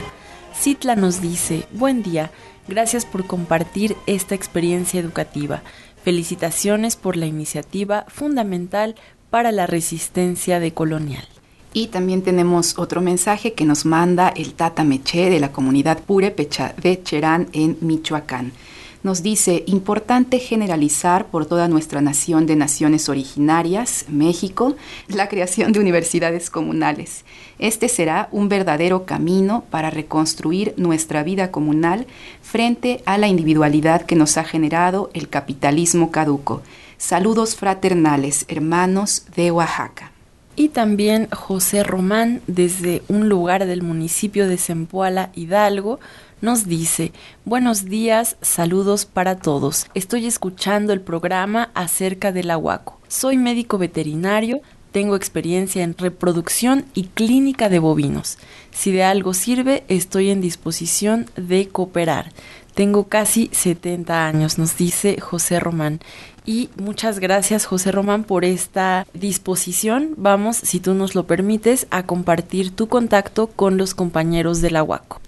Citla 0.57 0.95
nos 0.95 1.19
dice, 1.19 1.67
buen 1.73 2.01
día, 2.01 2.31
gracias 2.65 3.05
por 3.05 3.27
compartir 3.27 3.97
esta 4.07 4.33
experiencia 4.33 5.01
educativa. 5.01 5.63
Felicitaciones 6.05 6.95
por 6.95 7.17
la 7.17 7.25
iniciativa 7.25 8.05
fundamental 8.07 8.95
para 9.29 9.51
la 9.51 9.67
resistencia 9.67 10.61
decolonial. 10.61 11.27
Y 11.73 11.87
también 11.87 12.21
tenemos 12.21 12.79
otro 12.79 13.01
mensaje 13.01 13.51
que 13.51 13.65
nos 13.65 13.83
manda 13.83 14.29
el 14.29 14.53
Tata 14.53 14.85
Meche 14.85 15.29
de 15.29 15.41
la 15.41 15.51
comunidad 15.51 15.99
Purepecha 15.99 16.73
de 16.81 17.03
Cherán 17.03 17.49
en 17.51 17.77
Michoacán 17.81 18.53
nos 19.05 19.21
dice, 19.21 19.63
importante 19.67 20.39
generalizar 20.39 21.27
por 21.27 21.45
toda 21.45 21.67
nuestra 21.67 22.01
nación 22.01 22.47
de 22.47 22.55
naciones 22.55 23.07
originarias, 23.07 24.05
México, 24.09 24.75
la 25.07 25.29
creación 25.29 25.71
de 25.71 25.79
universidades 25.79 26.49
comunales. 26.49 27.23
Este 27.59 27.87
será 27.87 28.29
un 28.31 28.49
verdadero 28.49 29.05
camino 29.05 29.63
para 29.69 29.91
reconstruir 29.91 30.73
nuestra 30.77 31.21
vida 31.21 31.51
comunal 31.51 32.07
frente 32.41 33.03
a 33.05 33.19
la 33.19 33.27
individualidad 33.27 34.01
que 34.01 34.15
nos 34.15 34.37
ha 34.37 34.43
generado 34.43 35.11
el 35.13 35.29
capitalismo 35.29 36.09
caduco. 36.09 36.63
Saludos 36.97 37.55
fraternales, 37.55 38.45
hermanos 38.47 39.27
de 39.35 39.51
Oaxaca. 39.51 40.11
Y 40.55 40.69
también 40.69 41.27
José 41.31 41.83
Román, 41.83 42.41
desde 42.47 43.03
un 43.09 43.29
lugar 43.29 43.67
del 43.67 43.83
municipio 43.83 44.47
de 44.47 44.57
Zempoala, 44.57 45.29
Hidalgo, 45.35 45.99
nos 46.45 46.67
dice, 46.67 47.11
buenos 47.43 47.85
días, 47.85 48.37
saludos 48.39 49.07
para 49.07 49.35
todos. 49.35 49.87
Estoy 49.95 50.27
escuchando 50.27 50.93
el 50.93 51.01
programa 51.01 51.71
acerca 51.73 52.31
del 52.31 52.51
aguaco. 52.51 53.01
Soy 53.07 53.37
médico 53.37 53.79
veterinario, 53.79 54.61
tengo 54.91 55.15
experiencia 55.15 55.83
en 55.83 55.97
reproducción 55.97 56.85
y 56.93 57.05
clínica 57.05 57.67
de 57.67 57.79
bovinos. 57.79 58.37
Si 58.71 58.91
de 58.91 59.03
algo 59.03 59.33
sirve, 59.33 59.85
estoy 59.87 60.29
en 60.29 60.39
disposición 60.39 61.25
de 61.35 61.67
cooperar. 61.67 62.31
Tengo 62.75 63.07
casi 63.07 63.49
70 63.51 64.27
años, 64.27 64.59
nos 64.59 64.77
dice 64.77 65.19
José 65.19 65.59
Román. 65.59 65.99
Y 66.45 66.69
muchas 66.77 67.17
gracias 67.17 67.65
José 67.65 67.91
Román 67.91 68.23
por 68.23 68.45
esta 68.45 69.07
disposición. 69.15 70.13
Vamos, 70.15 70.57
si 70.57 70.79
tú 70.79 70.93
nos 70.93 71.15
lo 71.15 71.25
permites, 71.25 71.87
a 71.89 72.05
compartir 72.05 72.69
tu 72.69 72.87
contacto 72.87 73.47
con 73.47 73.77
los 73.77 73.95
compañeros 73.95 74.61
del 74.61 74.75
Aguaco. 74.75 75.24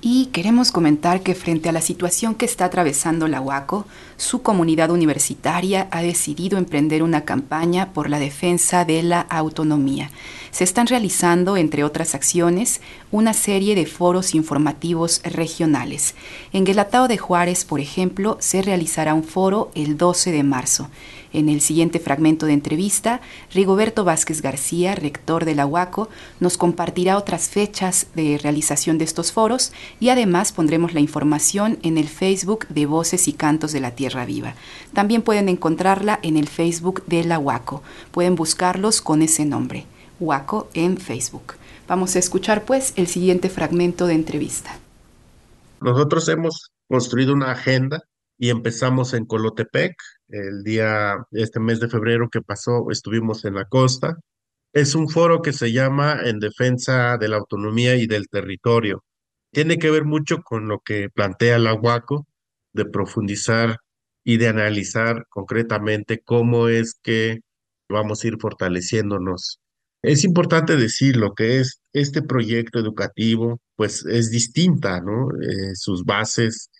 Y 0.00 0.26
queremos 0.26 0.70
comentar 0.70 1.22
que 1.22 1.34
frente 1.34 1.68
a 1.68 1.72
la 1.72 1.80
situación 1.80 2.36
que 2.36 2.44
está 2.44 2.66
atravesando 2.66 3.26
la 3.26 3.40
UACO, 3.40 3.84
su 4.16 4.42
comunidad 4.42 4.90
universitaria 4.90 5.88
ha 5.90 6.02
decidido 6.02 6.56
emprender 6.56 7.02
una 7.02 7.24
campaña 7.24 7.92
por 7.92 8.08
la 8.08 8.20
defensa 8.20 8.84
de 8.84 9.02
la 9.02 9.20
autonomía. 9.22 10.10
Se 10.52 10.62
están 10.62 10.86
realizando, 10.86 11.56
entre 11.56 11.82
otras 11.82 12.14
acciones, 12.14 12.80
una 13.10 13.32
serie 13.32 13.74
de 13.74 13.86
foros 13.86 14.36
informativos 14.36 15.20
regionales. 15.24 16.14
En 16.52 16.64
Guelatao 16.64 17.08
de 17.08 17.18
Juárez, 17.18 17.64
por 17.64 17.80
ejemplo, 17.80 18.36
se 18.40 18.62
realizará 18.62 19.14
un 19.14 19.24
foro 19.24 19.72
el 19.74 19.96
12 19.96 20.30
de 20.30 20.42
marzo. 20.44 20.90
En 21.32 21.48
el 21.48 21.60
siguiente 21.60 21.98
fragmento 21.98 22.46
de 22.46 22.52
entrevista, 22.52 23.20
Rigoberto 23.52 24.04
Vázquez 24.04 24.42
García, 24.42 24.94
rector 24.94 25.44
de 25.44 25.54
la 25.54 25.66
UACO, 25.66 26.08
nos 26.40 26.56
compartirá 26.56 27.16
otras 27.16 27.48
fechas 27.48 28.06
de 28.14 28.38
realización 28.38 28.98
de 28.98 29.04
estos 29.04 29.32
foros 29.32 29.72
y 30.00 30.08
además 30.08 30.52
pondremos 30.52 30.94
la 30.94 31.00
información 31.00 31.78
en 31.82 31.98
el 31.98 32.08
Facebook 32.08 32.66
de 32.68 32.86
Voces 32.86 33.28
y 33.28 33.32
Cantos 33.32 33.72
de 33.72 33.80
la 33.80 33.92
Tierra 33.92 34.24
Viva. 34.24 34.54
También 34.92 35.22
pueden 35.22 35.48
encontrarla 35.48 36.18
en 36.22 36.36
el 36.36 36.48
Facebook 36.48 37.04
de 37.06 37.24
la 37.24 37.38
UACO. 37.38 37.82
Pueden 38.10 38.34
buscarlos 38.34 39.02
con 39.02 39.22
ese 39.22 39.44
nombre, 39.44 39.86
UACO 40.20 40.68
en 40.74 40.96
Facebook. 40.96 41.54
Vamos 41.86 42.16
a 42.16 42.18
escuchar 42.18 42.64
pues 42.64 42.92
el 42.96 43.06
siguiente 43.06 43.48
fragmento 43.48 44.06
de 44.06 44.14
entrevista. 44.14 44.78
Nosotros 45.80 46.28
hemos 46.28 46.70
construido 46.88 47.32
una 47.32 47.52
agenda 47.52 48.02
y 48.38 48.50
empezamos 48.50 49.14
en 49.14 49.26
Colotepec, 49.26 49.96
el 50.28 50.62
día, 50.62 51.16
este 51.32 51.60
mes 51.60 51.80
de 51.80 51.88
febrero 51.88 52.30
que 52.30 52.40
pasó, 52.40 52.90
estuvimos 52.90 53.44
en 53.44 53.54
la 53.54 53.64
costa. 53.64 54.16
Es 54.72 54.94
un 54.94 55.08
foro 55.08 55.42
que 55.42 55.52
se 55.52 55.72
llama 55.72 56.20
En 56.24 56.38
Defensa 56.38 57.18
de 57.18 57.28
la 57.28 57.38
Autonomía 57.38 57.96
y 57.96 58.06
del 58.06 58.28
Territorio. 58.28 59.04
tiene 59.52 59.78
que 59.78 59.90
ver 59.90 60.04
mucho 60.04 60.42
con 60.42 60.68
lo 60.68 60.80
que 60.80 61.08
plantea 61.10 61.58
la 61.58 61.74
UACO, 61.74 62.26
de 62.74 62.84
profundizar 62.84 63.78
y 64.24 64.36
de 64.36 64.48
analizar 64.48 65.26
concretamente 65.30 66.20
cómo 66.24 66.68
es 66.68 66.94
que 67.02 67.40
vamos 67.88 68.22
a 68.22 68.28
ir 68.28 68.36
fortaleciéndonos. 68.38 69.60
Es 70.02 70.24
importante 70.24 70.76
decir 70.76 71.16
lo 71.16 71.34
que 71.34 71.60
es 71.60 71.80
este 71.92 72.22
proyecto 72.22 72.78
educativo, 72.78 73.60
pues 73.76 74.04
es 74.06 74.30
distinta, 74.30 75.00
¿no? 75.00 75.28
Eh, 75.42 75.74
sus 75.74 76.04
bases 76.04 76.70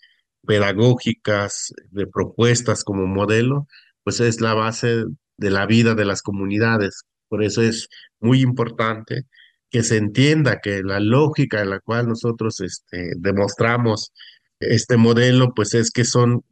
pedagógicas, 0.45 1.73
de 1.91 2.07
propuestas 2.07 2.83
como 2.83 3.05
modelo, 3.07 3.67
pues 4.03 4.19
es 4.19 4.41
la 4.41 4.53
base 4.53 5.05
de 5.37 5.49
la 5.51 5.65
vida 5.65 5.95
de 5.95 6.05
las 6.05 6.21
comunidades. 6.21 7.03
Por 7.27 7.43
eso 7.43 7.61
es 7.61 7.89
muy 8.19 8.41
importante 8.41 9.23
que 9.69 9.83
se 9.83 9.97
entienda 9.97 10.59
que 10.61 10.81
la 10.83 10.99
lógica 10.99 11.61
en 11.61 11.69
la 11.69 11.79
cual 11.79 12.07
nosotros 12.07 12.59
este, 12.61 13.11
demostramos 13.17 14.11
este 14.59 14.97
modelo, 14.97 15.53
pues 15.53 15.73
es 15.73 15.91
que 15.91 16.05
son 16.05 16.43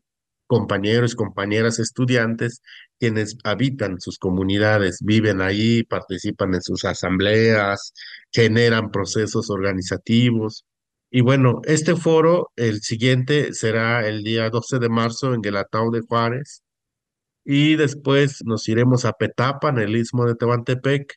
compañeros, 0.48 1.16
compañeras, 1.16 1.80
estudiantes 1.80 2.62
quienes 3.00 3.38
habitan 3.44 4.00
sus 4.00 4.18
comunidades, 4.18 5.00
viven 5.04 5.42
ahí, 5.42 5.84
participan 5.84 6.56
en 6.56 6.62
sus 6.62 6.86
asambleas, 6.86 7.94
generan 8.32 8.92
procesos 8.92 9.50
organizativos. 9.50 10.66
Y 11.10 11.22
bueno, 11.22 11.62
este 11.66 11.96
foro, 11.96 12.52
el 12.56 12.82
siguiente 12.82 13.54
será 13.54 14.08
el 14.08 14.24
día 14.24 14.50
12 14.50 14.80
de 14.80 14.90
marzo 14.90 15.34
en 15.34 15.42
Guelatao 15.42 15.90
de 15.92 16.02
Juárez. 16.02 16.64
Y 17.46 17.76
después 17.78 18.44
nos 18.46 18.68
iremos 18.68 19.06
a 19.06 19.14
Petapa, 19.14 19.70
en 19.70 19.80
el 19.80 19.96
istmo 19.96 20.26
de 20.26 20.36
Tehuantepec, 20.36 21.14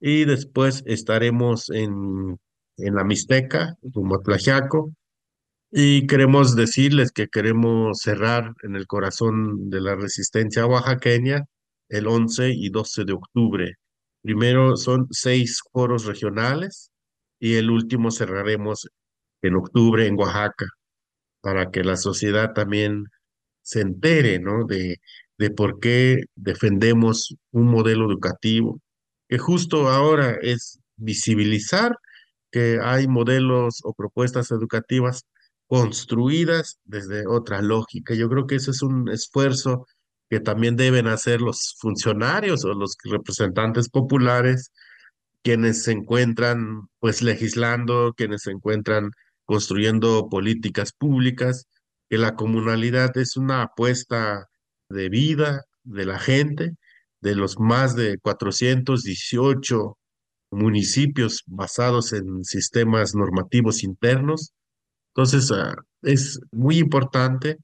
y 0.00 0.24
después 0.24 0.82
estaremos 0.86 1.70
en, 1.70 2.38
en 2.78 2.94
la 2.94 3.04
Mixteca, 3.04 3.74
rumbo 3.82 4.16
a 4.16 4.22
Tlaxiaco, 4.22 4.92
y 5.70 6.06
queremos 6.06 6.56
decirles 6.56 7.12
que 7.12 7.28
queremos 7.28 7.98
cerrar 8.00 8.54
en 8.62 8.76
el 8.76 8.86
corazón 8.86 9.68
de 9.70 9.80
la 9.80 9.96
resistencia 9.96 10.66
oaxaqueña 10.66 11.44
el 11.88 12.06
11 12.06 12.50
y 12.50 12.70
12 12.70 13.04
de 13.04 13.12
octubre. 13.12 13.74
Primero 14.22 14.76
son 14.76 15.06
seis 15.10 15.60
foros 15.72 16.06
regionales 16.06 16.90
y 17.38 17.54
el 17.54 17.70
último 17.70 18.10
cerraremos 18.10 18.88
en 19.42 19.56
octubre 19.56 20.06
en 20.06 20.18
Oaxaca, 20.18 20.66
para 21.40 21.70
que 21.70 21.84
la 21.84 21.96
sociedad 21.96 22.52
también 22.54 23.04
se 23.62 23.80
entere, 23.80 24.38
¿no? 24.38 24.64
De, 24.66 24.98
de 25.38 25.50
por 25.50 25.80
qué 25.80 26.24
defendemos 26.34 27.36
un 27.50 27.66
modelo 27.66 28.10
educativo, 28.10 28.80
que 29.28 29.38
justo 29.38 29.88
ahora 29.88 30.36
es 30.40 30.80
visibilizar 30.96 31.96
que 32.50 32.78
hay 32.82 33.06
modelos 33.08 33.80
o 33.84 33.92
propuestas 33.92 34.50
educativas 34.50 35.24
construidas 35.66 36.78
desde 36.84 37.26
otra 37.26 37.60
lógica. 37.60 38.14
Yo 38.14 38.28
creo 38.28 38.46
que 38.46 38.56
eso 38.56 38.70
es 38.70 38.82
un 38.82 39.08
esfuerzo 39.10 39.86
que 40.30 40.40
también 40.40 40.76
deben 40.76 41.06
hacer 41.06 41.40
los 41.40 41.76
funcionarios 41.78 42.64
o 42.64 42.72
los 42.74 42.96
representantes 43.04 43.88
populares, 43.88 44.72
quienes 45.42 45.84
se 45.84 45.92
encuentran 45.92 46.88
pues 46.98 47.22
legislando, 47.22 48.14
quienes 48.16 48.42
se 48.42 48.52
encuentran 48.52 49.10
construyendo 49.46 50.28
políticas 50.28 50.92
públicas, 50.92 51.66
que 52.10 52.18
la 52.18 52.34
comunalidad 52.36 53.16
es 53.18 53.36
una 53.36 53.62
apuesta 53.62 54.46
de 54.90 55.08
vida 55.08 55.64
de 55.84 56.06
la 56.06 56.18
gente, 56.18 56.72
de 57.20 57.34
los 57.34 57.58
más 57.58 57.96
de 57.96 58.18
418 58.18 59.96
municipios 60.50 61.42
basados 61.46 62.12
en 62.12 62.44
sistemas 62.44 63.14
normativos 63.14 63.82
internos. 63.82 64.52
Entonces, 65.14 65.50
ah, 65.52 65.74
es 66.02 66.40
muy 66.52 66.78
importante 66.78 67.56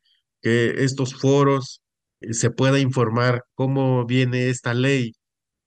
que 0.43 0.85
estos 0.85 1.15
foros 1.15 1.81
eh, 2.21 2.35
se 2.35 2.51
pueda 2.51 2.79
informar 2.81 3.45
cómo 3.55 4.07
viene 4.07 4.49
esta 4.49 4.75
ley, 4.75 5.13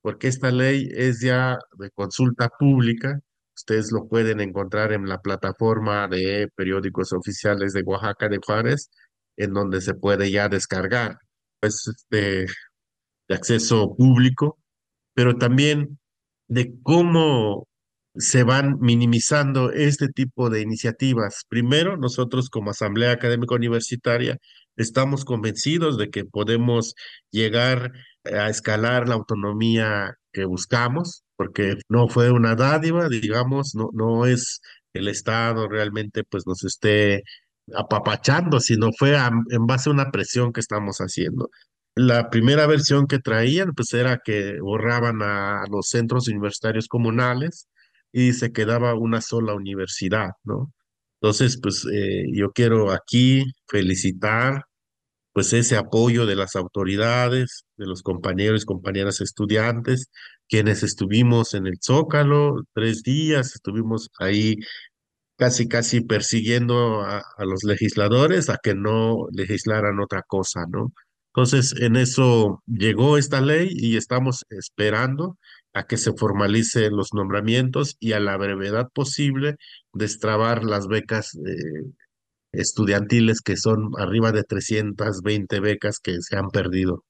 porque 0.02 0.28
esta 0.28 0.52
ley 0.52 0.90
es 0.94 1.22
ya 1.22 1.58
de 1.78 1.90
consulta 1.92 2.50
pública. 2.60 3.20
Ustedes 3.68 3.92
lo 3.92 4.08
pueden 4.08 4.42
encontrar 4.42 4.94
en 4.94 5.10
la 5.10 5.22
plataforma 5.22 6.08
de 6.08 6.50
periódicos 6.56 7.12
oficiales 7.14 7.74
de 7.74 7.82
Oaxaca 7.82 8.30
de 8.30 8.38
Juárez, 8.38 8.92
en 9.38 9.54
donde 9.54 9.82
se 9.82 9.96
puede 9.96 10.30
ya 10.30 10.48
descargar. 10.50 11.18
Es 11.62 11.92
de, 12.12 12.46
de 13.28 13.36
acceso 13.36 13.96
público, 13.96 14.60
pero 15.16 15.38
también 15.40 15.98
de 16.48 16.76
cómo 16.84 17.68
se 18.14 18.44
van 18.44 18.78
minimizando 18.82 19.72
este 19.72 20.10
tipo 20.10 20.52
de 20.52 20.62
iniciativas. 20.62 21.44
Primero, 21.50 21.98
nosotros 21.98 22.52
como 22.52 22.70
Asamblea 22.70 23.14
Académica 23.14 23.56
Universitaria 23.56 24.38
estamos 24.78 25.26
convencidos 25.26 25.98
de 25.98 26.12
que 26.12 26.24
podemos 26.24 26.94
llegar 27.32 27.94
a 28.26 28.48
escalar 28.48 29.10
la 29.10 29.16
autonomía 29.16 30.20
que 30.32 30.46
buscamos, 30.46 31.25
porque 31.36 31.76
no 31.90 32.08
fue 32.10 32.32
una 32.32 32.56
dádiva, 32.56 33.10
digamos, 33.10 33.76
no, 33.76 33.90
no 33.94 34.26
es 34.26 34.62
el 34.94 35.08
Estado 35.10 35.68
realmente 35.68 36.24
pues 36.24 36.48
nos 36.48 36.64
esté 36.64 37.24
apapachando, 37.76 38.60
sino 38.60 38.92
fue 38.98 39.18
a- 39.18 39.32
en 39.50 39.66
base 39.68 39.90
a 39.90 39.94
una 39.94 40.12
presión 40.12 40.54
que 40.54 40.60
estamos 40.62 40.98
haciendo. 41.00 41.50
La 41.96 42.30
primera 42.30 42.68
versión 42.68 43.08
que 43.08 43.20
traían 43.20 43.74
pues 43.74 43.94
era 43.94 44.20
que 44.24 44.60
borraban 44.62 45.22
a 45.22 45.64
los 45.72 45.88
centros 45.90 46.28
universitarios 46.28 46.88
comunales 46.88 47.68
y 48.12 48.34
se 48.34 48.52
quedaba 48.52 48.96
una 48.96 49.22
sola 49.22 49.54
universidad, 49.56 50.32
¿no? 50.44 50.72
Entonces, 51.22 51.60
pues 51.62 51.86
eh, 51.92 52.26
yo 52.34 52.52
quiero 52.52 52.92
aquí 52.92 53.44
felicitar 53.68 54.64
pues 55.34 55.52
ese 55.54 55.76
apoyo 55.78 56.26
de 56.26 56.36
las 56.36 56.56
autoridades, 56.56 57.66
de 57.78 57.86
los 57.88 58.02
compañeros 58.04 58.64
y 58.64 58.66
compañeras 58.66 59.20
estudiantes, 59.22 60.10
quienes 60.50 60.84
estuvimos 60.84 61.54
en 61.54 61.68
el 61.68 61.78
Zócalo 61.82 62.64
tres 62.74 63.04
días, 63.04 63.56
estuvimos 63.56 64.10
ahí 64.20 64.56
casi, 65.38 65.68
casi 65.68 66.02
persiguiendo 66.02 67.02
a, 67.02 67.24
los 67.40 67.64
legisladores 67.64 68.50
a 68.50 68.58
que 68.62 68.76
no 68.76 69.28
legislaran 69.32 70.00
otra 70.00 70.24
cosa, 70.24 70.66
¿no? 70.70 70.94
Entonces, 71.34 71.76
en 71.82 71.98
eso 71.98 72.62
llegó 72.66 73.18
esta 73.18 73.42
ley 73.42 73.70
y 73.72 73.98
estamos 73.98 74.46
esperando 74.50 75.38
a 75.74 75.86
que 75.86 75.98
se 75.98 76.14
formalicen 76.14 76.96
los 76.96 77.14
nombramientos 77.14 77.98
y 78.00 78.14
a 78.14 78.22
la 78.22 78.38
brevedad 78.38 78.88
posible 78.94 79.58
destrabar 79.94 80.64
las 80.64 80.88
becas 80.88 81.36
eh, 81.36 81.92
estudiantiles 82.54 83.42
que 83.42 83.58
son 83.58 83.92
arriba 83.98 84.32
de 84.32 84.44
320 84.44 85.60
becas 85.60 86.00
que 86.00 86.22
se 86.22 86.38
han 86.38 86.50
perdido. 86.52 87.04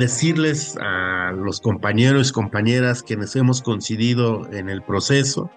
Decirles 0.00 0.76
a 0.80 1.32
los 1.32 1.60
compañeros 1.60 2.30
y 2.30 2.32
compañeras 2.32 3.04
quienes 3.04 3.36
hemos 3.36 3.62
coincidido 3.62 4.50
en 4.52 4.68
el 4.68 4.82
proceso 4.82 5.50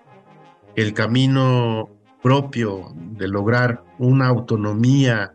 el 0.76 0.94
camino 0.94 1.90
propio 2.22 2.94
de 2.96 3.28
lograr 3.28 3.84
una 4.00 4.28
autonomía 4.28 5.34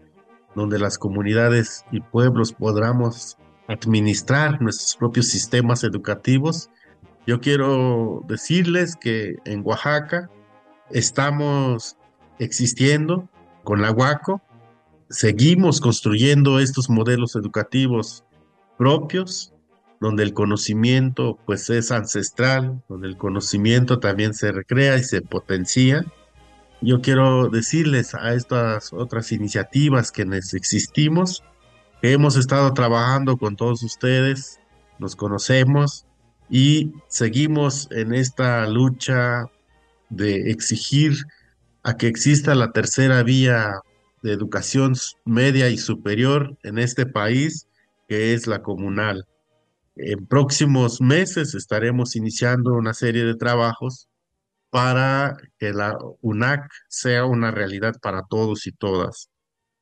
donde 0.55 0.79
las 0.79 0.99
comunidades 0.99 1.85
y 1.91 2.01
pueblos 2.01 2.53
podamos 2.53 3.37
administrar 3.69 4.61
nuestros 4.61 4.97
propios 4.97 5.29
sistemas 5.29 5.85
educativos. 5.85 6.71
Yo 7.27 7.41
quiero 7.41 8.23
decirles 8.27 8.97
que 8.97 9.37
en 9.45 9.63
Oaxaca 9.65 10.31
estamos 10.91 11.97
existiendo 12.39 13.29
con 13.65 13.83
la 13.83 13.93
UACO, 13.93 14.41
seguimos 15.11 15.81
construyendo 15.81 16.59
estos 16.59 16.89
modelos 16.89 17.37
educativos 17.37 18.25
propios, 18.79 19.53
donde 20.01 20.23
el 20.23 20.33
conocimiento 20.33 21.39
pues 21.45 21.69
es 21.71 21.91
ancestral, 21.91 22.83
donde 22.89 23.09
el 23.09 23.17
conocimiento 23.17 23.99
también 23.99 24.33
se 24.33 24.53
recrea 24.53 24.97
y 24.97 25.05
se 25.05 25.21
potencia. 25.21 26.07
Yo 26.81 27.01
quiero 27.01 27.49
decirles 27.49 28.15
a 28.15 28.33
estas 28.35 28.93
otras 28.93 29.33
iniciativas 29.33 30.13
que 30.13 30.23
existimos, 30.23 31.43
que 32.01 32.13
hemos 32.13 32.37
estado 32.37 32.73
trabajando 32.73 33.37
con 33.37 33.57
todos 33.57 33.83
ustedes, 33.83 34.61
nos 34.99 35.17
conocemos 35.17 36.07
y 36.49 36.93
seguimos 37.09 37.89
en 37.91 38.15
esta 38.15 38.67
lucha 38.69 39.47
de 40.09 40.51
exigir 40.51 41.15
a 41.83 41.97
que 41.97 42.07
exista 42.07 42.55
la 42.55 42.73
tercera 42.73 43.23
vía 43.23 43.81
de 44.23 44.33
educación 44.33 44.95
media 45.25 45.69
y 45.69 45.79
superior 45.79 46.57
en 46.63 46.79
este 46.79 47.07
país, 47.07 47.68
que 48.09 48.35
es 48.35 48.47
la 48.47 48.63
comunal. 48.63 49.27
En 49.97 50.27
próximos 50.27 51.01
meses 51.01 51.55
estaremos 51.55 52.17
iniciando 52.17 52.73
una 52.73 52.95
serie 52.95 53.25
de 53.25 53.37
trabajos 53.37 54.09
para 54.71 55.37
que 55.59 55.73
la 55.73 55.97
UNAC 56.21 56.69
sea 56.89 57.25
una 57.25 57.51
realidad 57.51 57.95
para 58.03 58.23
todos 58.29 58.67
y 58.67 58.73
todas. 58.73 59.31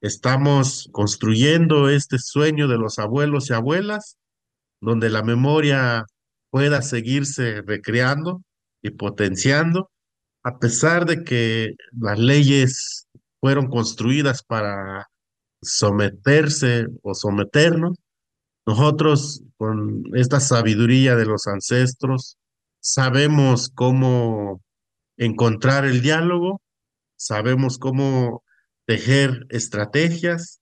Estamos 0.01 0.89
construyendo 0.93 1.89
este 1.89 2.19
sueño 2.19 2.69
de 2.69 2.79
los 2.79 2.99
abuelos 2.99 3.51
y 3.51 3.55
abuelas, 3.55 4.19
donde 4.81 5.11
la 5.11 5.23
memoria 5.23 6.05
pueda 6.51 6.83
seguirse 6.83 7.63
recreando 7.63 8.43
y 8.83 8.91
potenciando 8.91 9.91
a 10.47 10.61
pesar 10.61 11.07
de 11.07 11.25
que 11.25 11.75
las 11.91 12.21
leyes 12.21 13.09
fueron 13.41 13.67
construidas 13.67 14.45
para 14.45 15.09
someterse 15.61 16.87
o 17.03 17.15
someternos, 17.15 17.99
nosotros 18.67 19.43
con 19.57 20.03
esta 20.15 20.41
sabiduría 20.41 21.15
de 21.15 21.25
los 21.25 21.47
ancestros 21.47 22.37
sabemos 22.81 23.71
cómo 23.73 24.61
encontrar 25.17 25.85
el 25.85 26.03
diálogo, 26.03 26.61
sabemos 27.17 27.79
cómo 27.79 28.43
tejer 28.85 29.47
estrategias 29.51 30.61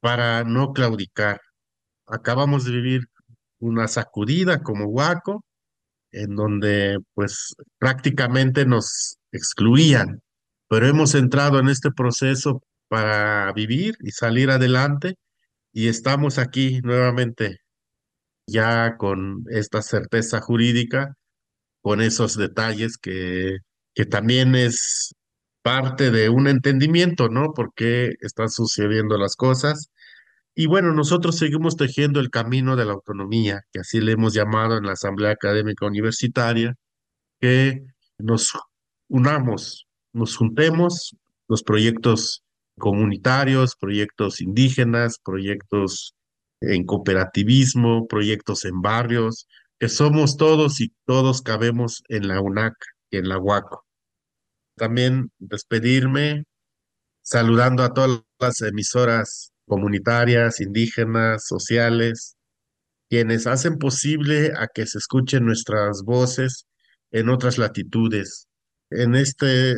para 0.00 0.44
no 0.44 0.72
claudicar. 0.72 1.40
Acabamos 2.06 2.64
de 2.64 2.72
vivir 2.72 3.02
una 3.58 3.88
sacudida 3.88 4.62
como 4.62 4.86
Huaco, 4.86 5.44
en 6.12 6.36
donde 6.36 6.98
pues 7.14 7.54
prácticamente 7.78 8.66
nos 8.66 9.18
excluían, 9.32 10.22
pero 10.68 10.86
hemos 10.86 11.14
entrado 11.14 11.58
en 11.58 11.68
este 11.68 11.90
proceso 11.90 12.62
para 12.88 13.52
vivir 13.52 13.96
y 14.00 14.10
salir 14.10 14.50
adelante 14.50 15.16
y 15.72 15.88
estamos 15.88 16.38
aquí 16.38 16.80
nuevamente 16.82 17.58
ya 18.46 18.96
con 18.96 19.44
esta 19.50 19.82
certeza 19.82 20.40
jurídica, 20.40 21.16
con 21.82 22.00
esos 22.00 22.36
detalles 22.36 22.98
que, 22.98 23.58
que 23.94 24.06
también 24.06 24.54
es 24.54 25.14
parte 25.62 26.10
de 26.10 26.28
un 26.28 26.48
entendimiento, 26.48 27.28
¿no? 27.28 27.54
Por 27.54 27.72
qué 27.74 28.14
están 28.20 28.50
sucediendo 28.50 29.16
las 29.18 29.36
cosas 29.36 29.92
y 30.54 30.66
bueno, 30.66 30.92
nosotros 30.92 31.38
seguimos 31.38 31.76
tejiendo 31.76 32.20
el 32.20 32.30
camino 32.30 32.76
de 32.76 32.84
la 32.84 32.92
autonomía, 32.92 33.62
que 33.72 33.80
así 33.80 34.00
le 34.00 34.12
hemos 34.12 34.34
llamado 34.34 34.76
en 34.76 34.84
la 34.84 34.92
Asamblea 34.92 35.30
Académica 35.30 35.86
Universitaria, 35.86 36.74
que 37.40 37.86
nos 38.18 38.52
unamos, 39.08 39.86
nos 40.12 40.36
juntemos 40.36 41.16
los 41.48 41.62
proyectos 41.62 42.42
comunitarios, 42.78 43.76
proyectos 43.76 44.40
indígenas, 44.40 45.18
proyectos 45.22 46.14
en 46.60 46.84
cooperativismo, 46.84 48.06
proyectos 48.06 48.64
en 48.64 48.80
barrios, 48.80 49.46
que 49.78 49.88
somos 49.88 50.36
todos 50.36 50.80
y 50.80 50.92
todos 51.06 51.42
cabemos 51.42 52.02
en 52.08 52.28
la 52.28 52.40
UNAC 52.40 52.74
y 53.10 53.16
en 53.18 53.28
la 53.28 53.38
UACO. 53.38 53.84
También 54.76 55.30
despedirme 55.38 56.44
saludando 57.22 57.82
a 57.82 57.92
todas 57.92 58.22
las 58.38 58.60
emisoras 58.62 59.52
comunitarias, 59.66 60.60
indígenas, 60.60 61.46
sociales, 61.46 62.36
quienes 63.08 63.46
hacen 63.46 63.78
posible 63.78 64.52
a 64.56 64.68
que 64.68 64.86
se 64.86 64.98
escuchen 64.98 65.44
nuestras 65.44 66.02
voces 66.04 66.66
en 67.10 67.28
otras 67.28 67.58
latitudes. 67.58 68.48
En 68.90 69.14
este 69.14 69.74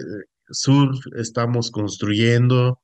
sur 0.50 0.90
estamos 1.16 1.70
construyendo 1.70 2.80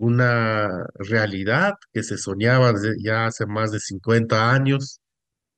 una 0.00 0.86
realidad 0.94 1.74
que 1.92 2.02
se 2.02 2.16
soñaba 2.16 2.72
ya 2.98 3.26
hace 3.26 3.46
más 3.46 3.70
de 3.70 3.80
50 3.80 4.52
años. 4.52 5.00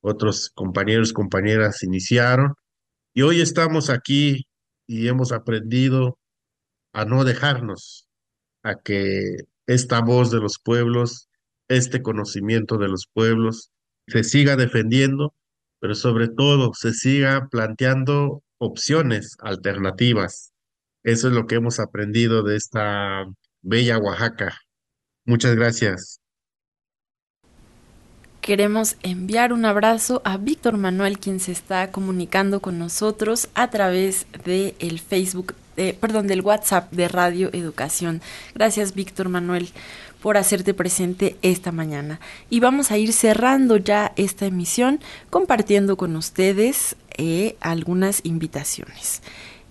Otros 0.01 0.51
compañeros, 0.55 1.13
compañeras 1.13 1.83
iniciaron 1.85 2.55
y 3.15 3.23
hoy 3.23 3.41
estamos 3.41 3.89
aquí 3.89 4.49
y 4.89 5.07
hemos 5.07 5.31
aprendido 5.33 6.19
a 6.93 7.05
no 7.05 7.25
dejarnos, 7.25 8.09
a 8.65 8.77
que 8.81 9.37
esta 9.67 10.01
voz 10.01 10.33
de 10.33 10.41
los 10.41 10.59
pueblos, 10.59 11.29
este 11.69 12.03
conocimiento 12.03 12.79
de 12.79 12.89
los 12.89 13.07
pueblos, 13.13 13.71
se 14.09 14.25
siga 14.25 14.57
defendiendo, 14.57 15.35
pero 15.79 15.95
sobre 15.95 16.29
todo 16.29 16.73
se 16.75 16.95
siga 16.95 17.49
planteando 17.49 18.43
opciones 18.59 19.37
alternativas. 19.41 20.53
Eso 21.05 21.29
es 21.29 21.35
lo 21.35 21.47
que 21.47 21.57
hemos 21.57 21.79
aprendido 21.79 22.43
de 22.43 22.57
esta 22.57 23.25
bella 23.63 23.99
Oaxaca. 23.99 24.59
Muchas 25.25 25.55
gracias. 25.55 26.21
Queremos 28.41 28.97
enviar 29.05 29.53
un 29.53 29.65
abrazo 29.65 30.21
a 30.25 30.37
Víctor 30.37 30.77
Manuel, 30.77 31.21
quien 31.21 31.39
se 31.39 31.53
está 31.53 31.93
comunicando 31.93 32.61
con 32.61 32.79
nosotros 32.79 33.49
a 33.55 33.71
través 33.71 34.27
del 34.45 34.75
el 34.81 34.99
Facebook 34.99 35.55
perdón, 36.01 36.27
del 36.27 36.43
WhatsApp 36.43 36.93
de 36.93 37.09
Radio 37.09 37.51
Educación. 37.53 38.21
Gracias, 38.55 38.95
Víctor 38.95 39.29
Manuel, 39.29 39.71
por 40.21 40.37
hacerte 40.37 40.75
presente 40.75 41.37
esta 41.43 41.73
mañana. 41.73 42.21
Y 42.51 42.61
vamos 42.61 42.91
a 42.91 42.99
ir 42.99 43.13
cerrando 43.13 43.77
ya 43.77 44.13
esta 44.17 44.47
emisión 44.47 45.01
compartiendo 45.31 45.97
con 45.97 46.17
ustedes 46.17 46.97
eh, 47.17 47.57
algunas 47.61 48.21
invitaciones 48.25 49.23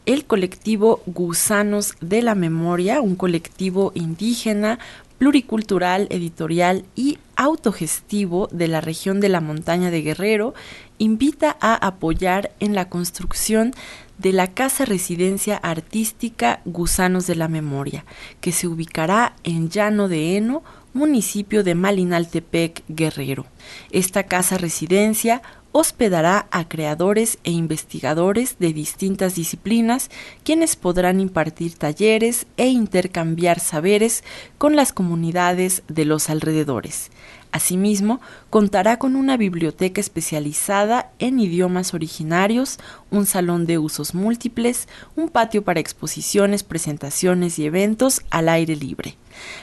el 0.06 0.26
colectivo 0.26 1.02
Gusanos 1.06 1.96
de 2.02 2.22
la 2.22 2.36
Memoria, 2.36 3.02
un 3.02 3.16
colectivo 3.16 3.92
indígena, 3.96 4.80
pluricultural, 5.18 6.08
editorial 6.10 6.84
y 6.96 7.20
autogestivo 7.36 8.50
de 8.52 8.68
la 8.68 8.82
región 8.82 9.20
de 9.20 9.30
la 9.30 9.40
montaña 9.40 9.92
de 9.92 10.02
Guerrero, 10.02 10.56
invita 10.98 11.56
a 11.60 11.76
apoyar 11.76 12.52
en 12.60 12.74
la 12.74 12.90
construcción 12.90 13.74
de 14.18 14.34
la 14.34 14.48
Casa 14.48 14.86
Residencia 14.86 15.58
Artística 15.58 16.62
Gusanos 16.66 17.28
de 17.28 17.36
la 17.36 17.48
Memoria, 17.48 18.06
que 18.40 18.52
se 18.52 18.68
ubicará 18.68 19.36
en 19.44 19.70
Llano 19.70 20.08
de 20.08 20.38
Eno, 20.38 20.64
municipio 20.94 21.64
de 21.64 21.76
Malinaltepec, 21.76 22.84
Guerrero. 22.88 23.46
Esta 23.92 24.24
casa 24.24 24.58
residencia 24.58 25.42
hospedará 25.72 26.48
a 26.52 26.68
creadores 26.68 27.38
e 27.44 27.52
investigadores 27.52 28.58
de 28.60 28.74
distintas 28.74 29.36
disciplinas, 29.36 30.10
quienes 30.44 30.76
podrán 30.76 31.20
impartir 31.20 31.76
talleres 31.76 32.46
e 32.58 32.68
intercambiar 32.68 33.60
saberes 33.60 34.24
con 34.58 34.76
las 34.76 34.94
comunidades 34.94 35.84
de 35.88 36.06
los 36.06 36.30
alrededores. 36.30 37.12
Asimismo, 37.52 38.22
contará 38.50 38.98
con 38.98 39.18
una 39.18 39.36
biblioteca 39.36 40.00
especializada 40.00 41.12
en 41.20 41.40
idiomas 41.40 41.94
originarios, 41.94 42.80
un 43.10 43.26
salón 43.26 43.66
de 43.66 43.78
usos 43.78 44.14
múltiples, 44.14 44.88
un 45.18 45.28
patio 45.28 45.62
para 45.62 45.82
exposiciones, 45.82 46.64
presentaciones 46.64 47.60
y 47.60 47.66
eventos 47.66 48.22
al 48.30 48.48
aire 48.48 48.78
libre. 48.78 49.18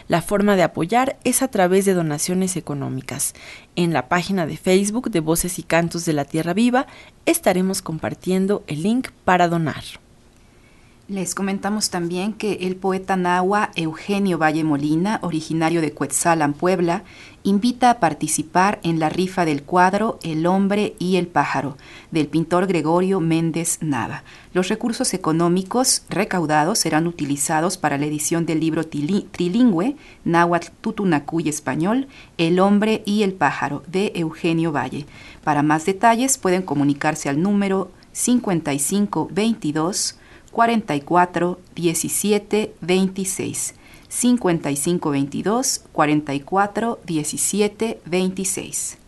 La 0.07 0.21
forma 0.21 0.55
de 0.57 0.65
apoyar 0.65 1.19
es 1.25 1.41
a 1.41 1.49
través 1.49 1.87
de 1.87 1.95
donaciones 1.95 2.57
económicas. 2.57 3.35
En 3.75 3.95
la 3.95 4.09
página 4.09 4.47
de 4.47 4.59
Facebook 4.59 5.11
de 5.11 5.21
Voces 5.21 5.59
y 5.59 5.63
Cantos 5.63 6.05
de 6.05 6.13
la 6.13 6.27
Tierra 6.27 6.53
Viva 6.53 6.87
estaremos 7.25 7.81
compartiendo 7.81 8.65
el 8.67 8.83
link 8.83 9.09
para 9.25 9.49
donar. 9.49 9.85
Les 11.09 11.35
comentamos 11.35 11.89
también 11.89 12.35
que 12.35 12.59
el 12.61 12.77
poeta 12.77 13.17
nahua 13.17 13.71
Eugenio 13.77 14.37
Valle 14.37 14.63
Molina, 14.63 15.21
originario 15.23 15.81
de 15.81 15.93
Cuetzalan, 15.93 16.53
Puebla, 16.53 17.03
invita 17.45 17.89
a 17.89 17.99
participar 17.99 18.79
en 18.83 19.01
la 19.01 19.09
rifa 19.09 19.47
del 19.47 19.63
cuadro 19.63 20.19
El 20.23 20.45
hombre 20.45 20.97
y 20.99 21.17
el 21.17 21.27
pájaro 21.27 21.79
del 22.11 22.27
pintor 22.27 22.67
Gregorio 22.67 23.21
Méndez 23.21 23.79
Nava. 23.81 24.23
Los 24.53 24.69
recursos 24.69 25.15
económicos 25.15 26.03
recaudados 26.11 26.79
serán 26.79 27.07
utilizados 27.07 27.79
para 27.79 27.97
la 27.97 28.05
edición 28.05 28.45
del 28.45 28.61
libro 28.61 28.87
trilingüe 28.87 29.97
Náhuatl 30.27 30.73
Tutunacuy 30.83 31.49
Español 31.49 32.07
El 32.37 32.61
hombre 32.61 33.03
y 33.07 33.23
el 33.23 33.33
pájaro 33.33 33.83
de 33.87 34.13
Eugenio 34.15 34.73
Valle. 34.73 35.07
Para 35.43 35.63
más 35.63 35.87
detalles 35.87 36.37
pueden 36.37 36.61
comunicarse 36.61 37.31
al 37.31 37.41
número 37.41 37.91
5522 38.13 40.18
44 40.53 41.59
17 41.75 42.75
26 42.81 43.75
55 44.09 45.11
22 45.11 45.85
44 45.93 46.99
17 47.05 48.01
26. 48.05 48.99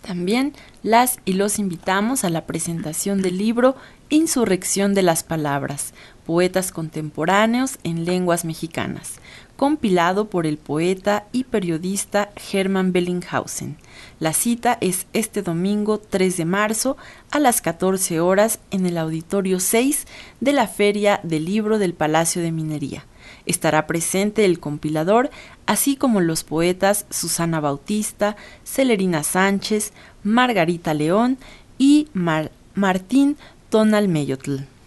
También 0.00 0.54
las 0.82 1.18
y 1.24 1.34
los 1.34 1.58
invitamos 1.58 2.24
a 2.24 2.30
la 2.30 2.46
presentación 2.46 3.20
del 3.20 3.36
libro 3.36 3.76
Insurrección 4.08 4.94
de 4.94 5.02
las 5.02 5.22
Palabras, 5.22 5.92
Poetas 6.24 6.72
Contemporáneos 6.72 7.78
en 7.84 8.06
Lenguas 8.06 8.46
Mexicanas, 8.46 9.14
compilado 9.58 10.30
por 10.30 10.46
el 10.46 10.56
poeta 10.56 11.26
y 11.32 11.42
periodista 11.42 12.30
Hermann 12.52 12.92
Bellinghausen. 12.92 13.76
La 14.20 14.32
cita 14.32 14.78
es 14.80 15.08
este 15.12 15.42
domingo 15.42 15.98
3 15.98 16.36
de 16.36 16.44
marzo 16.44 16.96
a 17.32 17.40
las 17.40 17.60
14 17.60 18.20
horas 18.20 18.60
en 18.70 18.86
el 18.86 18.96
Auditorio 18.96 19.58
6 19.58 20.06
de 20.38 20.52
la 20.52 20.68
Feria 20.68 21.18
del 21.24 21.44
Libro 21.44 21.80
del 21.80 21.92
Palacio 21.92 22.40
de 22.40 22.52
Minería. 22.52 23.04
Estará 23.46 23.88
presente 23.88 24.44
el 24.44 24.60
compilador, 24.60 25.28
así 25.66 25.96
como 25.96 26.20
los 26.20 26.44
poetas 26.44 27.06
Susana 27.10 27.58
Bautista, 27.58 28.36
Celerina 28.64 29.24
Sánchez, 29.24 29.92
Margarita 30.22 30.94
León 30.94 31.36
y 31.78 32.06
Martín 32.74 33.36
Tonalmeyotl. 33.70 34.77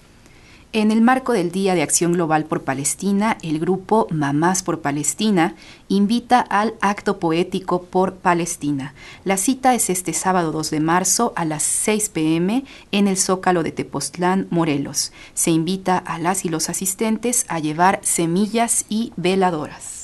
En 0.74 0.90
el 0.90 1.02
marco 1.02 1.34
del 1.34 1.52
Día 1.52 1.76
de 1.76 1.82
Acción 1.82 2.14
Global 2.14 2.46
por 2.46 2.64
Palestina, 2.64 3.38
el 3.42 3.60
grupo 3.60 4.08
Mamás 4.10 4.64
por 4.64 4.80
Palestina 4.80 5.56
invita 5.90 6.40
al 6.40 6.76
acto 6.80 7.20
poético 7.20 7.84
por 7.84 8.14
Palestina. 8.16 8.94
La 9.26 9.36
cita 9.36 9.76
es 9.76 9.90
este 9.90 10.14
sábado 10.14 10.54
2 10.54 10.72
de 10.72 10.80
marzo 10.80 11.34
a 11.36 11.44
las 11.44 11.64
6 11.64 12.08
pm 12.08 12.64
en 12.94 13.10
el 13.10 13.18
Zócalo 13.18 13.64
de 13.64 13.74
Tepoztlán, 13.74 14.48
Morelos. 14.50 15.12
Se 15.34 15.52
invita 15.52 15.98
a 15.98 16.18
las 16.20 16.46
y 16.46 16.50
los 16.50 16.70
asistentes 16.70 17.46
a 17.50 17.60
llevar 17.60 18.00
semillas 18.02 18.86
y 18.88 19.12
veladoras. 19.18 20.02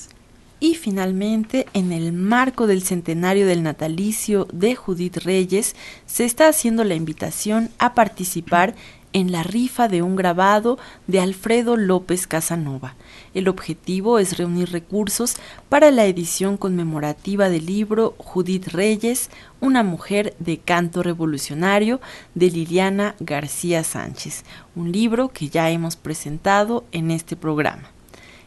Y 0.60 0.74
finalmente, 0.74 1.66
en 1.72 1.92
el 1.92 2.12
marco 2.12 2.66
del 2.66 2.82
centenario 2.82 3.46
del 3.46 3.62
natalicio 3.62 4.48
de 4.52 4.74
Judith 4.74 5.18
Reyes, 5.18 5.76
se 6.04 6.24
está 6.24 6.48
haciendo 6.48 6.82
la 6.82 6.96
invitación 6.96 7.70
a 7.78 7.94
participar 7.94 8.74
la 9.12 9.42
rifa 9.42 9.88
de 9.88 10.02
un 10.02 10.16
grabado 10.16 10.78
de 11.06 11.20
Alfredo 11.20 11.76
López 11.76 12.26
Casanova. 12.26 12.94
El 13.34 13.48
objetivo 13.48 14.18
es 14.18 14.38
reunir 14.38 14.70
recursos 14.70 15.36
para 15.68 15.90
la 15.90 16.06
edición 16.06 16.56
conmemorativa 16.56 17.48
del 17.48 17.66
libro 17.66 18.14
Judith 18.18 18.68
Reyes, 18.68 19.30
una 19.60 19.82
mujer 19.82 20.36
de 20.38 20.58
canto 20.58 21.02
revolucionario, 21.02 22.00
de 22.34 22.50
Liliana 22.50 23.16
García 23.20 23.84
Sánchez, 23.84 24.44
un 24.74 24.92
libro 24.92 25.28
que 25.28 25.48
ya 25.48 25.70
hemos 25.70 25.96
presentado 25.96 26.84
en 26.92 27.10
este 27.10 27.36
programa. 27.36 27.90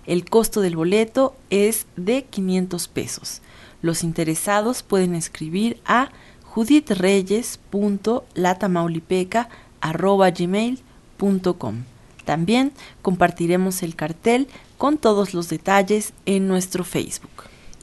El 0.06 0.26
costo 0.26 0.62
del 0.62 0.76
boleto 0.76 1.36
es 1.50 1.88
de 1.96 2.24
500 2.24 2.88
pesos. 2.88 3.42
Los 3.82 4.04
interesados 4.04 4.84
pueden 4.84 5.16
escribir 5.16 5.80
a 5.86 6.12
judithreyes.latamaulipeca 6.44 9.42
arroba 9.42 9.71
gmail.com. 9.82 11.84
También 12.26 12.72
compartiremos 13.02 13.84
el 13.84 13.96
cartel 13.96 14.48
con 14.78 14.98
todos 14.98 15.34
los 15.34 15.50
detalles 15.50 16.14
en 16.26 16.48
nuestro 16.48 16.84
Facebook. 16.84 17.30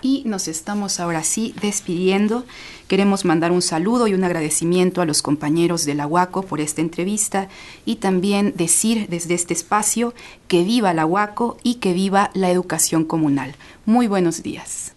Y 0.00 0.22
nos 0.26 0.46
estamos 0.46 1.00
ahora 1.00 1.24
sí 1.24 1.54
despidiendo. 1.60 2.44
Queremos 2.86 3.24
mandar 3.24 3.50
un 3.50 3.62
saludo 3.62 4.06
y 4.06 4.14
un 4.14 4.22
agradecimiento 4.22 5.02
a 5.02 5.06
los 5.06 5.22
compañeros 5.22 5.84
de 5.84 5.94
la 5.94 6.06
UACO 6.06 6.42
por 6.42 6.60
esta 6.60 6.80
entrevista 6.80 7.48
y 7.84 7.96
también 7.96 8.54
decir 8.56 9.08
desde 9.08 9.34
este 9.34 9.54
espacio 9.54 10.14
que 10.46 10.62
viva 10.62 10.94
la 10.94 11.04
UACO 11.04 11.58
y 11.64 11.76
que 11.76 11.92
viva 11.92 12.30
la 12.34 12.50
educación 12.50 13.04
comunal. 13.04 13.56
Muy 13.86 14.06
buenos 14.06 14.42
días. 14.42 14.94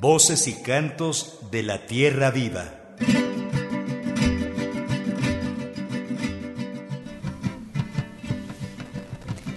Voces 0.00 0.48
y 0.48 0.54
cantos 0.54 1.40
de 1.50 1.62
la 1.62 1.84
tierra 1.84 2.30
viva. 2.30 2.64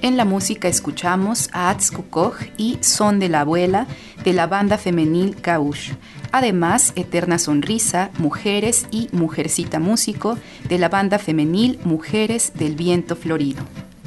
En 0.02 0.18
la 0.18 0.26
música 0.26 0.68
escuchamos 0.68 1.50
a 1.54 1.70
Atskukoj 1.70 2.36
y 2.58 2.78
Son 2.82 3.20
de 3.20 3.30
la 3.30 3.40
Abuela 3.40 3.88
de 4.26 4.34
la 4.34 4.48
banda 4.48 4.78
femenil 4.78 5.38
Kaush. 5.40 5.94
Además, 6.34 6.92
Eterna 6.98 7.40
Sonrisa, 7.40 8.12
Mujeres 8.18 8.88
y 8.92 9.08
Mujercita 9.14 9.80
Músico 9.80 10.38
de 10.68 10.78
la 10.78 10.90
banda 10.90 11.20
femenil 11.20 11.80
Mujeres 11.86 12.52
del 12.56 12.76
Viento 12.76 13.16
Florido. 13.16 13.64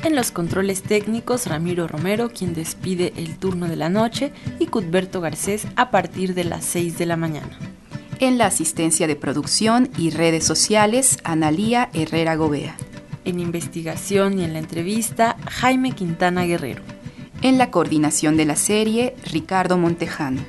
En 0.07 0.14
los 0.14 0.30
controles 0.30 0.84
técnicos, 0.84 1.48
Ramiro 1.48 1.88
Romero, 1.88 2.30
quien 2.30 2.54
despide 2.54 3.12
el 3.16 3.38
turno 3.38 3.66
de 3.66 3.74
la 3.74 3.88
noche, 3.88 4.30
y 4.61 4.66
Cudberto 4.66 5.20
Garcés 5.20 5.66
a 5.74 5.90
partir 5.90 6.32
de 6.34 6.44
las 6.44 6.64
6 6.64 6.96
de 6.96 7.07
la 7.07 7.16
mañana. 7.16 7.59
En 8.20 8.38
la 8.38 8.46
asistencia 8.46 9.09
de 9.09 9.16
producción 9.16 9.90
y 9.98 10.11
redes 10.11 10.44
sociales, 10.44 11.18
Analía 11.24 11.90
Herrera 11.92 12.36
Gobea. 12.36 12.76
En 13.24 13.40
investigación 13.40 14.38
y 14.38 14.44
en 14.44 14.52
la 14.52 14.61
entrevista, 14.61 15.38
Jaime 15.50 15.90
Quintana 15.90 16.44
Guerrero. 16.44 16.84
En 17.42 17.59
la 17.59 17.72
coordinación 17.72 18.36
de 18.36 18.44
la 18.44 18.54
serie, 18.54 19.16
Ricardo 19.24 19.76
Montejano. 19.76 20.40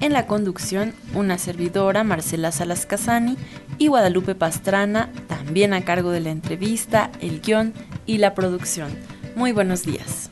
En 0.00 0.12
la 0.12 0.26
conducción, 0.26 0.92
una 1.14 1.38
servidora, 1.38 2.02
Marcela 2.02 2.50
Salas 2.50 2.84
Casani, 2.84 3.36
y 3.78 3.86
Guadalupe 3.86 4.34
Pastrana, 4.34 5.12
también 5.28 5.72
a 5.72 5.84
cargo 5.84 6.10
de 6.10 6.18
la 6.18 6.30
entrevista, 6.30 7.12
el 7.20 7.40
guion 7.40 7.74
y 8.06 8.18
la 8.18 8.34
producción. 8.34 8.90
Muy 9.36 9.52
buenos 9.52 9.84
días. 9.84 10.30